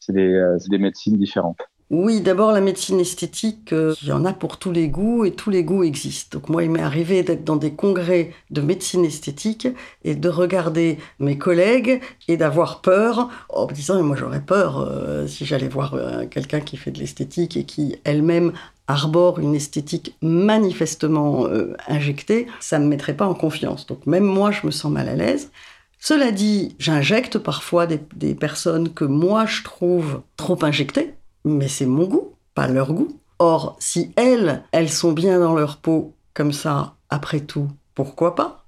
C'est 0.00 0.12
des, 0.12 0.32
euh, 0.32 0.56
des 0.68 0.78
médecines 0.78 1.16
différentes. 1.16 1.60
Oui, 1.92 2.22
d'abord 2.22 2.52
la 2.52 2.62
médecine 2.62 3.00
esthétique, 3.00 3.70
euh, 3.74 3.94
il 4.00 4.08
y 4.08 4.12
en 4.12 4.24
a 4.24 4.32
pour 4.32 4.56
tous 4.56 4.72
les 4.72 4.88
goûts 4.88 5.26
et 5.26 5.32
tous 5.32 5.50
les 5.50 5.62
goûts 5.62 5.84
existent. 5.84 6.38
Donc 6.38 6.48
moi, 6.48 6.64
il 6.64 6.70
m'est 6.70 6.80
arrivé 6.80 7.22
d'être 7.22 7.44
dans 7.44 7.56
des 7.56 7.74
congrès 7.74 8.32
de 8.50 8.62
médecine 8.62 9.04
esthétique 9.04 9.68
et 10.02 10.14
de 10.14 10.28
regarder 10.30 10.96
mes 11.18 11.36
collègues 11.36 12.00
et 12.28 12.38
d'avoir 12.38 12.80
peur 12.80 13.28
en 13.50 13.66
me 13.66 13.74
disant, 13.74 14.02
moi 14.02 14.16
j'aurais 14.16 14.40
peur 14.40 14.78
euh, 14.78 15.26
si 15.26 15.44
j'allais 15.44 15.68
voir 15.68 15.92
euh, 15.92 16.24
quelqu'un 16.24 16.60
qui 16.60 16.78
fait 16.78 16.92
de 16.92 16.98
l'esthétique 16.98 17.58
et 17.58 17.64
qui 17.64 17.96
elle-même 18.04 18.54
arbore 18.86 19.38
une 19.38 19.54
esthétique 19.54 20.16
manifestement 20.22 21.46
injectée, 21.88 22.46
ça 22.60 22.78
ne 22.78 22.84
me 22.84 22.88
mettrait 22.88 23.16
pas 23.16 23.26
en 23.26 23.34
confiance. 23.34 23.86
Donc 23.86 24.06
même 24.06 24.24
moi, 24.24 24.50
je 24.50 24.66
me 24.66 24.70
sens 24.70 24.90
mal 24.90 25.10
à 25.10 25.14
l'aise. 25.14 25.50
Cela 25.98 26.32
dit, 26.32 26.74
j'injecte 26.78 27.36
parfois 27.36 27.86
des 27.86 28.34
personnes 28.34 28.94
que 28.94 29.04
moi 29.04 29.44
je 29.44 29.62
trouve 29.62 30.22
trop 30.38 30.58
injectées 30.64 31.12
mais 31.44 31.68
c'est 31.68 31.86
mon 31.86 32.04
goût, 32.04 32.34
pas 32.54 32.68
leur 32.68 32.92
goût. 32.92 33.16
Or, 33.38 33.76
si 33.78 34.12
elles, 34.16 34.62
elles 34.72 34.90
sont 34.90 35.12
bien 35.12 35.40
dans 35.40 35.54
leur 35.54 35.78
peau 35.78 36.14
comme 36.34 36.52
ça, 36.52 36.94
après 37.10 37.40
tout, 37.40 37.68
pourquoi 37.94 38.34
pas? 38.34 38.64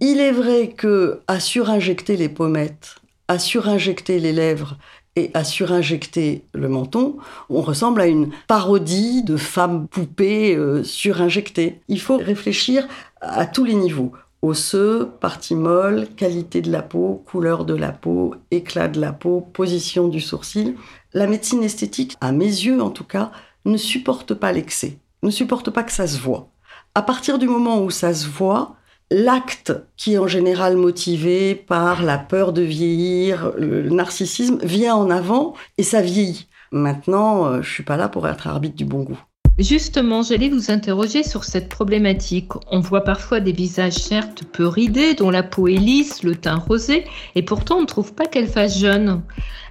Il 0.00 0.20
est 0.20 0.32
vrai 0.32 0.68
que 0.68 1.20
à 1.28 1.40
surinjecter 1.40 2.16
les 2.16 2.30
pommettes, 2.30 2.96
à 3.28 3.38
surinjecter 3.38 4.18
les 4.18 4.32
lèvres 4.32 4.78
et 5.16 5.30
à 5.34 5.44
surinjecter 5.44 6.46
le 6.54 6.68
menton, 6.68 7.18
on 7.50 7.60
ressemble 7.60 8.00
à 8.00 8.06
une 8.06 8.30
parodie 8.48 9.22
de 9.22 9.36
femme 9.36 9.86
poupée 9.88 10.56
euh, 10.56 10.82
surinjectée. 10.82 11.80
Il 11.88 12.00
faut 12.00 12.16
réfléchir 12.16 12.88
à 13.20 13.46
tous 13.46 13.64
les 13.64 13.74
niveaux 13.74 14.12
osseux, 14.42 15.10
partie 15.20 15.54
molle, 15.54 16.08
qualité 16.16 16.62
de 16.62 16.72
la 16.72 16.82
peau, 16.82 17.22
couleur 17.26 17.64
de 17.64 17.74
la 17.74 17.92
peau, 17.92 18.34
éclat 18.50 18.88
de 18.88 19.00
la 19.00 19.12
peau, 19.12 19.40
position 19.52 20.08
du 20.08 20.20
sourcil. 20.20 20.76
La 21.12 21.26
médecine 21.26 21.64
esthétique, 21.64 22.16
à 22.20 22.30
mes 22.30 22.44
yeux 22.44 22.80
en 22.80 22.90
tout 22.90 23.04
cas, 23.04 23.32
ne 23.64 23.76
supporte 23.76 24.34
pas 24.34 24.52
l'excès, 24.52 24.98
ne 25.22 25.30
supporte 25.30 25.70
pas 25.70 25.82
que 25.82 25.92
ça 25.92 26.06
se 26.06 26.18
voit. 26.18 26.50
À 26.94 27.02
partir 27.02 27.38
du 27.38 27.48
moment 27.48 27.82
où 27.82 27.90
ça 27.90 28.14
se 28.14 28.28
voit, 28.28 28.76
l'acte 29.10 29.72
qui 29.96 30.14
est 30.14 30.18
en 30.18 30.28
général 30.28 30.76
motivé 30.76 31.54
par 31.54 32.02
la 32.02 32.18
peur 32.18 32.52
de 32.52 32.62
vieillir, 32.62 33.52
le 33.58 33.88
narcissisme, 33.90 34.58
vient 34.62 34.94
en 34.94 35.10
avant 35.10 35.54
et 35.78 35.82
ça 35.82 36.00
vieillit. 36.00 36.48
Maintenant, 36.72 37.46
euh, 37.46 37.62
je 37.62 37.70
suis 37.70 37.82
pas 37.82 37.96
là 37.96 38.08
pour 38.08 38.28
être 38.28 38.46
arbitre 38.46 38.76
du 38.76 38.84
bon 38.84 39.02
goût. 39.02 39.20
Justement, 39.60 40.22
j'allais 40.22 40.48
vous 40.48 40.70
interroger 40.70 41.22
sur 41.22 41.44
cette 41.44 41.68
problématique. 41.68 42.52
On 42.70 42.80
voit 42.80 43.04
parfois 43.04 43.40
des 43.40 43.52
visages 43.52 43.92
certes 43.92 44.42
peu 44.50 44.66
ridés, 44.66 45.12
dont 45.12 45.28
la 45.28 45.42
peau 45.42 45.68
est 45.68 45.74
lisse, 45.74 46.22
le 46.22 46.34
teint 46.34 46.56
rosé, 46.56 47.04
et 47.34 47.42
pourtant 47.42 47.76
on 47.76 47.82
ne 47.82 47.86
trouve 47.86 48.14
pas 48.14 48.24
qu'elle 48.24 48.48
fasse 48.48 48.78
jeune. 48.78 49.20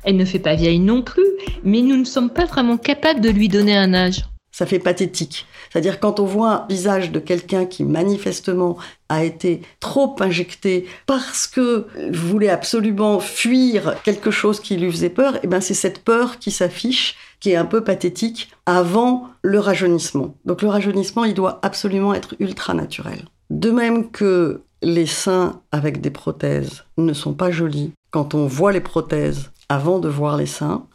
Elle 0.03 0.15
ne 0.15 0.25
fait 0.25 0.37
pas 0.37 0.53
vieille 0.53 0.79
non 0.79 1.01
plus, 1.01 1.25
mais 1.63 1.81
nous 1.81 1.97
ne 1.97 2.03
sommes 2.03 2.29
pas 2.29 2.45
vraiment 2.45 2.77
capables 2.77 3.19
de 3.19 3.31
lui 3.31 3.47
donner 3.47 3.75
un 3.75 3.95
âge. 3.95 4.28
Ça 4.59 4.65
fait 4.65 4.79
pathétique. 4.79 5.45
C'est-à-dire 5.71 6.01
quand 6.01 6.19
on 6.19 6.25
voit 6.25 6.51
un 6.51 6.65
visage 6.67 7.13
de 7.13 7.19
quelqu'un 7.19 7.65
qui 7.65 7.85
manifestement 7.85 8.77
a 9.07 9.23
été 9.23 9.61
trop 9.79 10.17
injecté 10.19 10.85
parce 11.05 11.47
que 11.47 11.87
voulait 12.11 12.49
absolument 12.49 13.21
fuir 13.21 13.95
quelque 14.03 14.31
chose 14.31 14.59
qui 14.59 14.75
lui 14.75 14.91
faisait 14.91 15.09
peur, 15.09 15.37
et 15.37 15.39
eh 15.43 15.47
ben 15.47 15.61
c'est 15.61 15.73
cette 15.73 16.03
peur 16.03 16.39
qui 16.39 16.51
s'affiche 16.51 17.15
qui 17.39 17.51
est 17.51 17.55
un 17.55 17.63
peu 17.63 17.85
pathétique 17.85 18.51
avant 18.65 19.29
le 19.43 19.59
rajeunissement. 19.59 20.35
Donc 20.43 20.61
le 20.61 20.67
rajeunissement, 20.67 21.23
il 21.23 21.35
doit 21.35 21.59
absolument 21.61 22.13
être 22.13 22.35
ultra 22.39 22.73
naturel. 22.73 23.29
De 23.49 23.71
même 23.71 24.11
que 24.11 24.63
les 24.81 25.05
seins 25.05 25.61
avec 25.71 26.01
des 26.01 26.11
prothèses 26.11 26.83
ne 26.97 27.13
sont 27.13 27.33
pas 27.33 27.49
jolis, 27.49 27.93
quand 28.11 28.33
on 28.33 28.45
voit 28.45 28.73
les 28.73 28.81
prothèses 28.81 29.51
avant 29.69 29.99
de 29.99 30.09
voir 30.09 30.35
les 30.35 30.47
seins, 30.47 30.85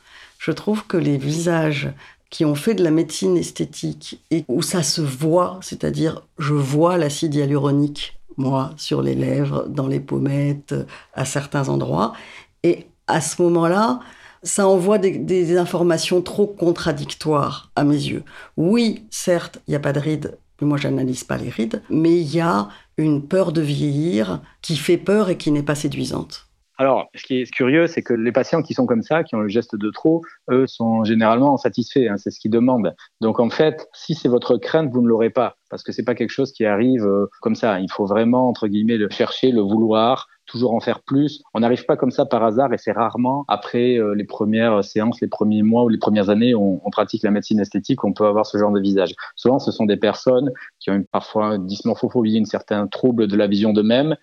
je 0.45 0.53
trouve 0.53 0.87
que 0.87 0.99
les 0.99 1.17
visages 1.17 1.91
qui 2.31 2.45
ont 2.45 2.55
fait 2.55 2.75
de 2.75 2.83
la 2.83 2.91
médecine 2.91 3.37
esthétique 3.37 4.21
et 4.31 4.45
où 4.49 4.63
ça 4.63 4.83
se 4.83 5.01
voit, 5.01 5.59
c'est-à-dire 5.63 6.23
je 6.39 6.55
vois 6.55 6.99
l'acide 6.99 7.35
hyaluronique, 7.35 8.19
moi, 8.37 8.73
sur 8.77 9.03
les 9.03 9.15
lèvres, 9.15 9.67
dans 9.69 9.87
les 9.87 10.01
pommettes, 10.01 10.75
à 11.15 11.25
certains 11.25 11.69
endroits, 11.69 12.15
et 12.63 12.87
à 13.07 13.21
ce 13.21 13.41
moment-là, 13.43 14.01
ça 14.43 14.67
envoie 14.69 14.99
des, 14.99 15.57
informations 15.57 16.21
trop 16.23 16.47
contradictoires 16.47 17.71
à 17.77 17.85
mes 17.85 17.95
yeux. 17.95 18.25
Oui, 18.57 19.05
certes, 19.11 19.61
il 19.67 19.71
n'y 19.71 19.77
a 19.77 19.81
pas 19.81 19.93
de 19.93 20.01
rides, 20.01 20.37
moi 20.61 20.79
j'analyse 20.79 21.25
pas 21.25 21.37
les 21.37 21.51
rides, 21.51 21.83
mais 21.91 22.21
il 22.21 22.35
y 22.35 22.41
a 22.41 22.69
une 22.97 23.27
peur 23.27 23.53
de 23.53 23.61
vieillir 23.61 24.41
qui 24.63 24.77
fait 24.77 24.99
peur 24.99 25.31
et 25.31 25.39
qui 25.39 25.51
n'est 25.51 25.63
pas 25.63 25.75
séduisante. 25.75 26.47
Alors, 26.77 27.09
ce 27.15 27.23
qui 27.23 27.41
est 27.41 27.51
curieux, 27.51 27.87
c'est 27.87 28.03
que 28.03 28.15
les 28.15 28.33
patients 28.33 28.63
qui 28.63 28.75
sont 28.75 28.87
comme 28.87 29.03
ça, 29.03 29.23
qui 29.23 29.37
ont 29.37 29.41
le 29.41 29.49
geste 29.49 29.77
de 29.77 29.91
trop, 29.91 30.23
eux 30.51 30.67
sont 30.67 31.05
généralement 31.05 31.57
satisfaits. 31.57 32.09
Hein, 32.11 32.17
c'est 32.17 32.31
ce 32.31 32.41
qu'ils 32.41 32.51
demandent. 32.51 32.95
Donc, 33.21 33.39
en 33.39 33.49
fait, 33.49 33.89
si 33.93 34.15
c'est 34.15 34.29
votre 34.29 34.57
crainte, 34.57 34.91
vous 34.93 35.01
ne 35.01 35.07
l'aurez 35.07 35.31
pas, 35.31 35.57
parce 35.71 35.85
que 35.85 35.93
c'est 35.93 36.05
pas 36.05 36.17
quelque 36.17 36.31
chose 36.31 36.53
qui 36.53 36.65
arrive 36.65 37.07
euh, 37.07 37.27
comme 37.41 37.55
ça. 37.55 37.79
Il 37.79 37.91
faut 37.91 38.07
vraiment 38.07 38.49
entre 38.49 38.67
guillemets 38.67 38.97
le 38.97 39.09
chercher, 39.09 39.53
le 39.53 39.61
vouloir, 39.61 40.27
toujours 40.55 40.73
en 40.73 40.81
faire 40.81 41.01
plus. 41.03 41.43
On 41.53 41.61
n'arrive 41.61 41.85
pas 41.85 41.97
comme 41.97 42.13
ça 42.13 42.27
par 42.27 42.45
hasard 42.45 42.73
et 42.73 42.79
c'est 42.79 42.93
rarement 42.93 43.45
après 43.49 43.99
euh, 43.99 44.15
les 44.15 44.23
premières 44.23 44.85
séances, 44.85 45.21
les 45.21 45.27
premiers 45.27 45.65
mois 45.65 45.83
ou 45.83 45.89
les 45.89 45.99
premières 45.99 46.31
années, 46.31 46.55
on, 46.55 46.81
on 46.87 46.91
pratique 46.91 47.25
la 47.25 47.33
médecine 47.33 47.59
esthétique, 47.59 48.05
on 48.05 48.13
peut 48.13 48.25
avoir 48.25 48.47
ce 48.47 48.57
genre 48.57 48.71
de 48.71 48.81
visage. 48.81 49.15
Souvent, 49.35 49.59
ce 49.59 49.73
sont 49.73 49.85
des 49.85 49.97
personnes 49.97 50.53
qui 50.79 50.91
ont 50.91 51.05
parfois 51.11 51.57
une 51.57 51.67
dysmorphophobie, 51.67 52.37
une 52.37 52.47
certaine 52.47 52.89
trouble 52.89 53.27
de 53.27 53.37
la 53.37 53.49
vision 53.49 53.73
d'eux-mêmes. 53.73 54.15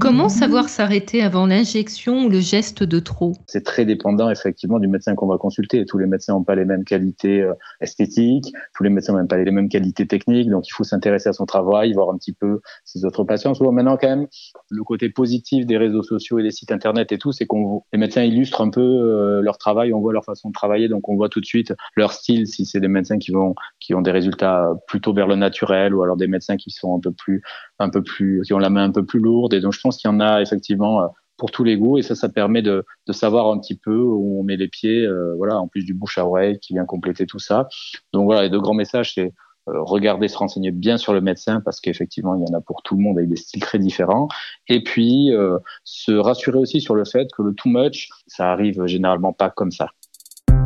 Comment 0.00 0.30
savoir 0.30 0.70
s'arrêter 0.70 1.22
avant 1.22 1.46
l'injection 1.46 2.24
ou 2.24 2.28
le 2.30 2.40
geste 2.40 2.82
de 2.82 2.98
trop? 2.98 3.34
C'est 3.46 3.64
très 3.64 3.84
dépendant 3.84 4.30
effectivement 4.30 4.78
du 4.78 4.88
médecin 4.88 5.14
qu'on 5.14 5.26
va 5.26 5.36
consulter. 5.36 5.84
Tous 5.84 5.98
les 5.98 6.06
médecins 6.06 6.32
n'ont 6.32 6.44
pas 6.44 6.54
les 6.54 6.64
mêmes 6.64 6.84
qualités 6.84 7.42
euh, 7.42 7.52
esthétiques, 7.82 8.50
tous 8.74 8.82
les 8.82 8.90
médecins 8.90 9.12
n'ont 9.12 9.26
pas 9.26 9.36
les 9.36 9.50
mêmes 9.50 9.68
qualités 9.68 10.06
techniques, 10.06 10.48
donc 10.48 10.66
il 10.66 10.72
faut 10.72 10.84
s'intéresser 10.84 11.28
à 11.28 11.34
son 11.34 11.44
travail, 11.44 11.92
voir 11.92 12.08
un 12.08 12.16
petit 12.16 12.32
peu 12.32 12.60
ses 12.84 13.04
autres 13.04 13.24
patients. 13.24 13.52
Souvent 13.52 13.72
maintenant 13.72 13.98
quand 14.00 14.08
même, 14.08 14.26
le 14.70 14.82
côté 14.82 15.10
positif 15.10 15.65
des 15.66 15.76
réseaux 15.76 16.02
sociaux 16.02 16.38
et 16.38 16.42
des 16.42 16.50
sites 16.50 16.72
internet 16.72 17.12
et 17.12 17.18
tout, 17.18 17.32
c'est 17.32 17.46
qu'on 17.46 17.82
les 17.92 17.98
médecins 17.98 18.22
illustrent 18.22 18.60
un 18.60 18.70
peu 18.70 18.80
euh, 18.80 19.40
leur 19.40 19.58
travail, 19.58 19.92
on 19.92 20.00
voit 20.00 20.12
leur 20.12 20.24
façon 20.24 20.48
de 20.48 20.54
travailler, 20.54 20.88
donc 20.88 21.08
on 21.08 21.16
voit 21.16 21.28
tout 21.28 21.40
de 21.40 21.46
suite 21.46 21.74
leur 21.96 22.12
style. 22.12 22.46
Si 22.46 22.64
c'est 22.64 22.80
des 22.80 22.88
médecins 22.88 23.18
qui 23.18 23.32
vont, 23.32 23.54
qui 23.80 23.94
ont 23.94 24.02
des 24.02 24.10
résultats 24.10 24.72
plutôt 24.86 25.12
vers 25.12 25.26
le 25.26 25.36
naturel, 25.36 25.94
ou 25.94 26.02
alors 26.02 26.16
des 26.16 26.26
médecins 26.26 26.56
qui 26.56 26.70
sont 26.70 26.96
un 26.96 27.00
peu 27.00 27.12
plus, 27.12 27.42
un 27.78 27.90
peu 27.90 28.02
plus, 28.02 28.42
qui 28.42 28.54
ont 28.54 28.58
la 28.58 28.70
main 28.70 28.84
un 28.84 28.92
peu 28.92 29.04
plus 29.04 29.20
lourde. 29.20 29.54
Et 29.54 29.60
donc 29.60 29.72
je 29.72 29.80
pense 29.80 29.96
qu'il 29.96 30.10
y 30.10 30.12
en 30.12 30.20
a 30.20 30.40
effectivement 30.40 31.02
euh, 31.02 31.06
pour 31.36 31.50
tous 31.50 31.64
les 31.64 31.76
goûts 31.76 31.98
et 31.98 32.02
ça 32.02 32.14
ça 32.14 32.28
permet 32.28 32.62
de, 32.62 32.84
de 33.06 33.12
savoir 33.12 33.50
un 33.50 33.58
petit 33.58 33.76
peu 33.76 33.96
où 33.96 34.40
on 34.40 34.42
met 34.42 34.56
les 34.56 34.68
pieds 34.68 35.02
euh, 35.02 35.34
voilà 35.36 35.58
en 35.58 35.68
plus 35.68 35.84
du 35.84 35.94
bouche 35.94 36.18
à 36.18 36.26
oreille 36.26 36.58
qui 36.60 36.72
vient 36.72 36.86
compléter 36.86 37.26
tout 37.26 37.38
ça 37.38 37.68
donc 38.12 38.24
voilà 38.24 38.42
les 38.42 38.50
deux 38.50 38.60
grands 38.60 38.74
messages 38.74 39.14
c'est 39.14 39.26
euh, 39.26 39.30
regarder, 39.66 40.28
se 40.28 40.38
renseigner 40.38 40.70
bien 40.70 40.96
sur 40.96 41.12
le 41.12 41.20
médecin 41.20 41.60
parce 41.60 41.80
qu'effectivement, 41.80 42.34
il 42.34 42.42
y 42.42 42.50
en 42.50 42.56
a 42.56 42.60
pour 42.60 42.82
tout 42.82 42.96
le 42.96 43.02
monde 43.02 43.18
avec 43.18 43.30
des 43.30 43.36
styles 43.36 43.62
très 43.62 43.78
différents. 43.78 44.28
Et 44.68 44.82
puis, 44.82 45.32
euh, 45.32 45.58
se 45.84 46.12
rassurer 46.12 46.58
aussi 46.58 46.80
sur 46.80 46.94
le 46.94 47.04
fait 47.04 47.28
que 47.36 47.42
le 47.42 47.54
too 47.54 47.68
much, 47.68 48.08
ça 48.26 48.50
arrive 48.50 48.86
généralement 48.86 49.32
pas 49.32 49.50
comme 49.50 49.70
ça. 49.70 49.88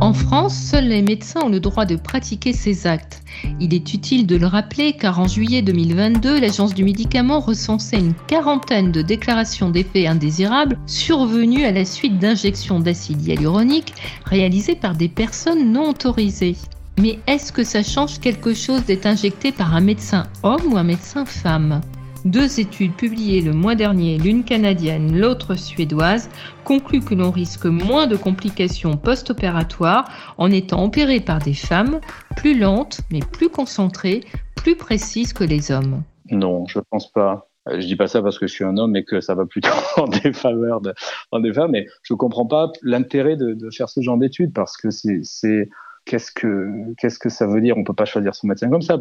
En 0.01 0.13
France, 0.13 0.55
seuls 0.55 0.87
les 0.87 1.03
médecins 1.03 1.41
ont 1.43 1.49
le 1.49 1.59
droit 1.59 1.85
de 1.85 1.95
pratiquer 1.95 2.53
ces 2.53 2.87
actes. 2.87 3.21
Il 3.59 3.71
est 3.75 3.93
utile 3.93 4.25
de 4.25 4.35
le 4.35 4.47
rappeler 4.47 4.93
car 4.93 5.19
en 5.19 5.27
juillet 5.27 5.61
2022, 5.61 6.39
l'Agence 6.39 6.73
du 6.73 6.83
médicament 6.83 7.39
recensait 7.39 7.99
une 7.99 8.15
quarantaine 8.27 8.91
de 8.91 9.03
déclarations 9.03 9.69
d'effets 9.69 10.07
indésirables 10.07 10.79
survenues 10.87 11.65
à 11.65 11.71
la 11.71 11.85
suite 11.85 12.17
d'injections 12.17 12.79
d'acide 12.79 13.21
hyaluronique 13.21 13.93
réalisées 14.25 14.75
par 14.75 14.95
des 14.95 15.07
personnes 15.07 15.71
non 15.71 15.89
autorisées. 15.89 16.55
Mais 16.99 17.19
est-ce 17.27 17.51
que 17.51 17.63
ça 17.63 17.83
change 17.83 18.19
quelque 18.19 18.53
chose 18.53 18.85
d'être 18.85 19.05
injecté 19.05 19.51
par 19.51 19.75
un 19.75 19.81
médecin 19.81 20.27
homme 20.43 20.73
ou 20.73 20.77
un 20.77 20.83
médecin 20.83 21.25
femme? 21.25 21.81
Deux 22.25 22.59
études 22.59 22.93
publiées 22.93 23.41
le 23.41 23.51
mois 23.51 23.73
dernier, 23.73 24.19
l'une 24.19 24.43
canadienne, 24.43 25.19
l'autre 25.19 25.55
suédoise, 25.55 26.29
concluent 26.63 27.03
que 27.03 27.15
l'on 27.15 27.31
risque 27.31 27.65
moins 27.65 28.05
de 28.05 28.15
complications 28.15 28.95
post-opératoires 28.95 30.07
en 30.37 30.51
étant 30.51 30.83
opéré 30.83 31.19
par 31.19 31.39
des 31.39 31.55
femmes 31.55 31.99
plus 32.37 32.59
lentes 32.59 33.01
mais 33.11 33.21
plus 33.21 33.49
concentrées, 33.49 34.21
plus 34.55 34.75
précises 34.75 35.33
que 35.33 35.43
les 35.43 35.71
hommes. 35.71 36.03
Non, 36.29 36.67
je 36.67 36.77
ne 36.77 36.83
pense 36.91 37.11
pas. 37.11 37.47
Euh, 37.67 37.79
je 37.79 37.87
dis 37.87 37.95
pas 37.95 38.07
ça 38.07 38.21
parce 38.21 38.37
que 38.37 38.45
je 38.45 38.53
suis 38.53 38.63
un 38.63 38.77
homme 38.77 38.95
et 38.95 39.03
que 39.03 39.19
ça 39.19 39.33
va 39.33 39.45
plutôt 39.45 39.69
en 39.97 40.07
défaveur 40.07 40.81
de, 40.81 40.93
en 41.31 41.39
des 41.39 41.53
femmes, 41.53 41.71
mais 41.71 41.87
je 42.03 42.13
comprends 42.13 42.45
pas 42.45 42.71
l'intérêt 42.83 43.35
de, 43.35 43.53
de, 43.53 43.69
faire 43.71 43.89
ce 43.89 44.01
genre 44.01 44.17
d'études 44.17 44.53
parce 44.53 44.77
que 44.77 44.89
c'est 44.91 45.69
qu'est-ce 46.05 46.31
que, 46.31 46.93
qu'est-ce 46.97 47.19
que 47.19 47.29
ça 47.29 47.47
veut 47.47 47.61
dire? 47.61 47.77
On 47.77 47.83
peut 47.83 47.93
pas 47.93 48.05
choisir 48.05 48.35
son 48.35 48.47
médecin 48.47 48.69
comme 48.69 48.81
ça. 48.81 48.97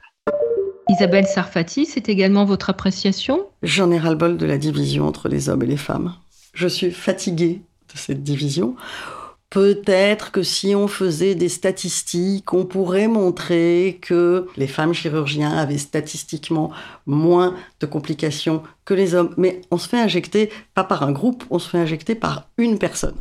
Isabelle 0.89 1.27
Sarfati, 1.27 1.87
c'est 1.87 2.09
également 2.09 2.45
votre 2.45 2.71
appréciation? 2.71 3.47
J'en 3.63 3.93
ai 3.93 3.99
ras-le-bol 3.99 4.37
de 4.37 4.47
la 4.47 4.59
division 4.59 5.07
entre 5.07 5.29
les 5.29 5.49
hommes 5.49 5.63
et 5.63 5.67
les 5.67 5.77
femmes. 5.77 6.15
Je 6.53 6.67
suis 6.67 6.91
fatiguée 6.91 7.63
de 7.93 7.99
cette 7.99 8.23
division. 8.23 8.75
Peut-être 9.51 10.31
que 10.31 10.45
si 10.45 10.77
on 10.77 10.87
faisait 10.87 11.35
des 11.35 11.49
statistiques, 11.49 12.53
on 12.53 12.65
pourrait 12.65 13.09
montrer 13.09 13.99
que 14.01 14.47
les 14.57 14.69
femmes 14.69 14.95
chirurgiens 14.95 15.57
avaient 15.57 15.79
statistiquement 15.79 16.71
moins 17.07 17.57
de 17.81 17.87
complications 17.87 18.63
que 18.85 18.95
les 18.95 19.15
hommes. 19.15 19.35
Mais 19.37 19.61
on 19.73 19.79
se 19.79 19.89
fait 19.89 20.01
injecter, 20.01 20.51
pas 20.75 20.85
par 20.85 21.03
un 21.03 21.11
groupe, 21.11 21.45
on 21.51 21.59
se 21.59 21.69
fait 21.69 21.79
injecter 21.79 22.15
par 22.15 22.49
une 22.59 22.79
personne. 22.79 23.17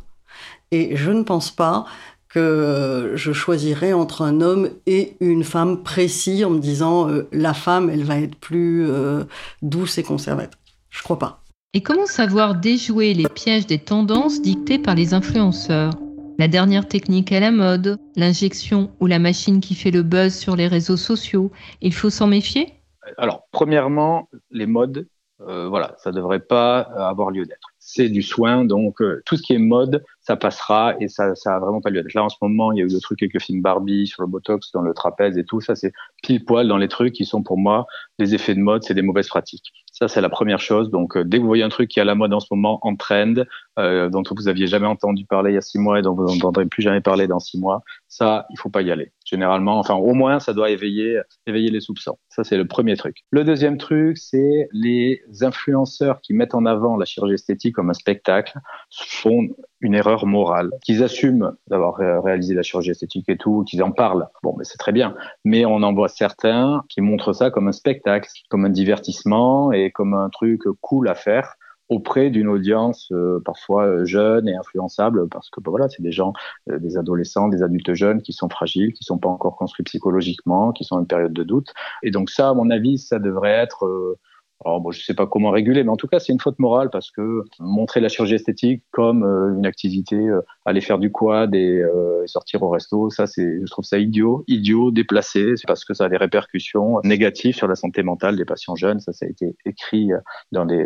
Et 0.72 0.96
je 0.96 1.10
ne 1.12 1.24
pense 1.24 1.50
pas 1.50 1.86
que 2.30 3.14
je 3.16 3.34
choisirais 3.34 3.92
entre 3.92 4.22
un 4.22 4.40
homme 4.42 4.70
et 4.86 5.18
une 5.20 5.44
femme 5.44 5.84
précis 5.84 6.46
en 6.46 6.52
me 6.52 6.60
disant 6.60 7.10
euh, 7.10 7.28
la 7.32 7.54
femme, 7.54 7.90
elle 7.90 8.04
va 8.04 8.20
être 8.20 8.36
plus 8.36 8.88
euh, 8.88 9.24
douce 9.62 9.98
et 9.98 10.04
conservatrice. 10.04 10.60
Je 10.92 11.02
crois 11.04 11.20
pas. 11.20 11.42
Et 11.74 11.82
comment 11.82 12.06
savoir 12.06 12.56
déjouer 12.56 13.14
les 13.14 13.28
pièges 13.28 13.68
des 13.68 13.80
tendances 13.80 14.42
dictées 14.42 14.80
par 14.80 14.96
les 14.96 15.14
influenceurs? 15.14 15.94
La 16.38 16.48
dernière 16.48 16.88
technique 16.88 17.32
à 17.32 17.40
la 17.40 17.52
mode, 17.52 18.00
l'injection 18.16 18.92
ou 19.00 19.08
la 19.08 19.20
machine 19.20 19.60
qui 19.60 19.76
fait 19.76 19.92
le 19.92 20.04
buzz 20.04 20.34
sur 20.34 20.56
les 20.56 20.68
réseaux 20.68 20.98
sociaux, 20.98 21.52
il 21.82 21.94
faut 21.94 22.10
s'en 22.10 22.28
méfier? 22.28 22.74
Alors, 23.18 23.44
premièrement, 23.52 24.30
les 24.52 24.66
modes, 24.66 25.08
euh, 25.42 25.68
voilà, 25.68 25.96
ça 25.98 26.12
ne 26.12 26.16
devrait 26.16 26.40
pas 26.40 26.80
avoir 26.80 27.32
lieu 27.32 27.46
d'être. 27.46 27.69
C'est 27.92 28.10
du 28.10 28.22
soin, 28.22 28.66
donc 28.66 29.02
euh, 29.02 29.24
tout 29.26 29.36
ce 29.36 29.42
qui 29.42 29.54
est 29.54 29.58
mode, 29.58 30.06
ça 30.22 30.36
passera 30.36 30.94
et 31.00 31.08
ça, 31.08 31.34
ça 31.34 31.56
a 31.56 31.60
vraiment 31.60 31.82
pas 31.82 31.90
lieu. 31.90 32.06
Là, 32.14 32.24
en 32.24 32.30
ce 32.30 32.36
moment, 32.40 32.72
il 32.72 32.78
y 32.78 32.82
a 32.84 32.86
eu 32.86 32.94
le 32.94 33.00
truc 33.00 33.24
avec 33.24 33.34
le 33.34 33.40
film 33.40 33.64
Barbie 33.64 34.06
sur 34.06 34.22
le 34.22 34.28
Botox 34.28 34.72
dans 34.74 34.84
le 34.84 34.94
trapèze 34.94 35.40
et 35.40 35.44
tout. 35.44 35.60
Ça, 35.60 35.74
c'est 35.74 35.92
pile 36.22 36.46
poil 36.46 36.68
dans 36.68 36.78
les 36.78 36.88
trucs 36.88 37.14
qui 37.14 37.26
sont 37.26 37.42
pour 37.42 37.58
moi 37.58 37.88
des 38.20 38.36
effets 38.36 38.54
de 38.54 38.60
mode, 38.60 38.84
c'est 38.84 38.94
des 38.94 39.02
mauvaises 39.02 39.28
pratiques. 39.28 39.74
Ça, 39.92 40.08
c'est 40.08 40.22
la 40.22 40.30
première 40.30 40.60
chose. 40.60 40.92
Donc, 40.92 41.18
euh, 41.18 41.24
dès 41.24 41.38
que 41.38 41.42
vous 41.42 41.48
voyez 41.48 41.64
un 41.64 41.70
truc 41.70 41.90
qui 41.90 41.98
est 41.98 42.04
à 42.04 42.06
la 42.06 42.14
mode 42.14 42.32
en 42.32 42.40
ce 42.40 42.46
moment, 42.52 42.78
en 42.84 42.96
trend, 42.96 43.34
euh, 43.80 44.10
dont 44.10 44.24
vous 44.36 44.48
aviez 44.48 44.68
jamais 44.68 44.88
entendu 44.88 45.26
parler 45.26 45.52
il 45.52 45.56
y 45.56 45.58
a 45.58 45.62
six 45.62 45.80
mois 45.80 46.00
et 46.00 46.02
dont 46.02 46.14
vous 46.14 46.26
n'entendrez 46.26 46.66
plus 46.66 46.84
jamais 46.84 47.02
parler 47.02 47.28
dans 47.28 47.40
six 47.40 47.58
mois, 47.58 47.82
ça, 48.08 48.46
il 48.50 48.60
faut 48.60 48.70
pas 48.70 48.82
y 48.82 48.92
aller. 48.92 49.14
Généralement, 49.26 49.80
enfin, 49.80 49.96
au 49.96 50.14
moins, 50.14 50.40
ça 50.40 50.54
doit 50.54 50.70
éveiller, 50.70 51.22
éveiller 51.48 51.70
les 51.70 51.80
soupçons. 51.80 52.18
Ça, 52.28 52.44
c'est 52.44 52.58
le 52.58 52.68
premier 52.68 52.98
truc. 52.98 53.18
Le 53.32 53.44
deuxième 53.44 53.78
truc, 53.78 54.18
c'est 54.18 54.68
les 54.74 55.22
influenceurs 55.42 56.20
qui 56.22 56.34
mettent 56.34 56.56
en 56.56 56.66
avant 56.66 56.98
la 56.98 57.06
chirurgie 57.06 57.36
esthétique 57.36 57.76
comme 57.76 57.90
un 57.90 57.94
spectacle 57.94 58.60
font 58.92 59.48
une 59.82 59.96
erreur 59.96 60.26
morale. 60.26 60.72
Qu'ils 60.84 61.04
assument 61.04 61.54
d'avoir 61.68 61.96
réalisé 62.24 62.54
la 62.54 62.64
chirurgie 62.64 62.92
esthétique 62.92 63.30
et 63.30 63.38
tout, 63.38 63.64
qu'ils 63.64 63.82
en 63.84 63.92
parlent, 63.92 64.28
bon, 64.44 64.56
mais 64.58 64.66
c'est 64.66 64.78
très 64.78 64.92
bien. 64.92 65.16
Mais 65.46 65.66
on 65.66 65.84
en 65.84 65.94
voit 65.94 66.10
certains 66.10 66.84
qui 66.90 67.02
montrent 67.02 67.34
ça 67.34 67.50
comme 67.50 67.68
un 67.68 67.74
spectacle, 67.74 68.30
comme 68.50 68.66
un 68.66 68.70
divertissement 68.70 69.72
et 69.72 69.92
comme 69.92 70.14
un 70.14 70.30
truc 70.30 70.64
cool 70.82 71.08
à 71.08 71.16
faire 71.16 71.56
auprès 71.90 72.30
d'une 72.30 72.48
audience 72.48 73.10
euh, 73.12 73.42
parfois 73.44 73.86
euh, 73.86 74.06
jeune 74.06 74.48
et 74.48 74.56
influençable 74.56 75.28
parce 75.28 75.50
que 75.50 75.60
bah, 75.60 75.72
voilà 75.72 75.90
c'est 75.90 76.02
des 76.02 76.12
gens 76.12 76.34
euh, 76.70 76.80
des 76.80 76.98
adolescents 76.98 77.50
des 77.50 77.64
adultes 77.64 77.94
jeunes 77.94 78.22
qui 78.22 78.34
sont 78.34 78.50
fragiles 78.50 78.94
qui 78.94 79.04
sont 79.04 79.18
pas 79.18 79.30
encore 79.30 79.58
construits 79.58 79.84
psychologiquement 79.84 80.72
qui 80.72 80.84
sont 80.84 80.96
en 80.96 81.06
période 81.06 81.34
de 81.34 81.44
doute 81.44 81.74
et 82.04 82.12
donc 82.12 82.30
ça 82.30 82.50
à 82.50 82.54
mon 82.54 82.70
avis 82.70 82.98
ça 82.98 83.20
devrait 83.20 83.52
être 83.52 84.18
alors, 84.66 84.82
bon, 84.82 84.92
je 84.92 85.00
ne 85.00 85.04
sais 85.04 85.14
pas 85.14 85.26
comment 85.26 85.52
réguler, 85.52 85.84
mais 85.86 85.90
en 85.90 85.96
tout 85.96 86.08
cas, 86.08 86.20
c'est 86.20 86.34
une 86.34 86.40
faute 86.40 86.60
morale 86.60 86.90
parce 86.90 87.12
que 87.12 87.44
montrer 87.60 88.02
la 88.02 88.10
chirurgie 88.10 88.36
esthétique 88.36 88.84
comme 88.92 89.24
euh, 89.24 89.56
une 89.56 89.66
activité, 89.66 90.18
euh, 90.18 90.42
aller 90.66 90.82
faire 90.82 91.00
du 91.00 91.12
quad 91.12 91.56
et 91.56 91.82
euh, 91.82 92.28
sortir 92.28 92.62
au 92.64 92.70
resto, 92.70 93.10
ça, 93.10 93.26
c'est, 93.26 93.62
je 93.62 93.72
trouve 93.72 93.86
ça 93.86 94.00
idiot, 94.00 94.44
idiot, 94.48 94.92
déplacé, 94.92 95.54
parce 95.66 95.86
que 95.86 95.94
ça 95.94 96.06
a 96.06 96.10
des 96.10 96.18
répercussions 96.18 97.00
négatives 97.06 97.56
sur 97.56 97.68
la 97.68 97.76
santé 97.76 98.04
mentale 98.04 98.36
des 98.36 98.44
patients 98.44 98.76
jeunes. 98.76 99.00
Ça, 99.00 99.14
ça 99.14 99.26
a 99.26 99.30
été 99.30 99.56
écrit 99.66 100.10
dans 100.52 100.66
des 100.66 100.86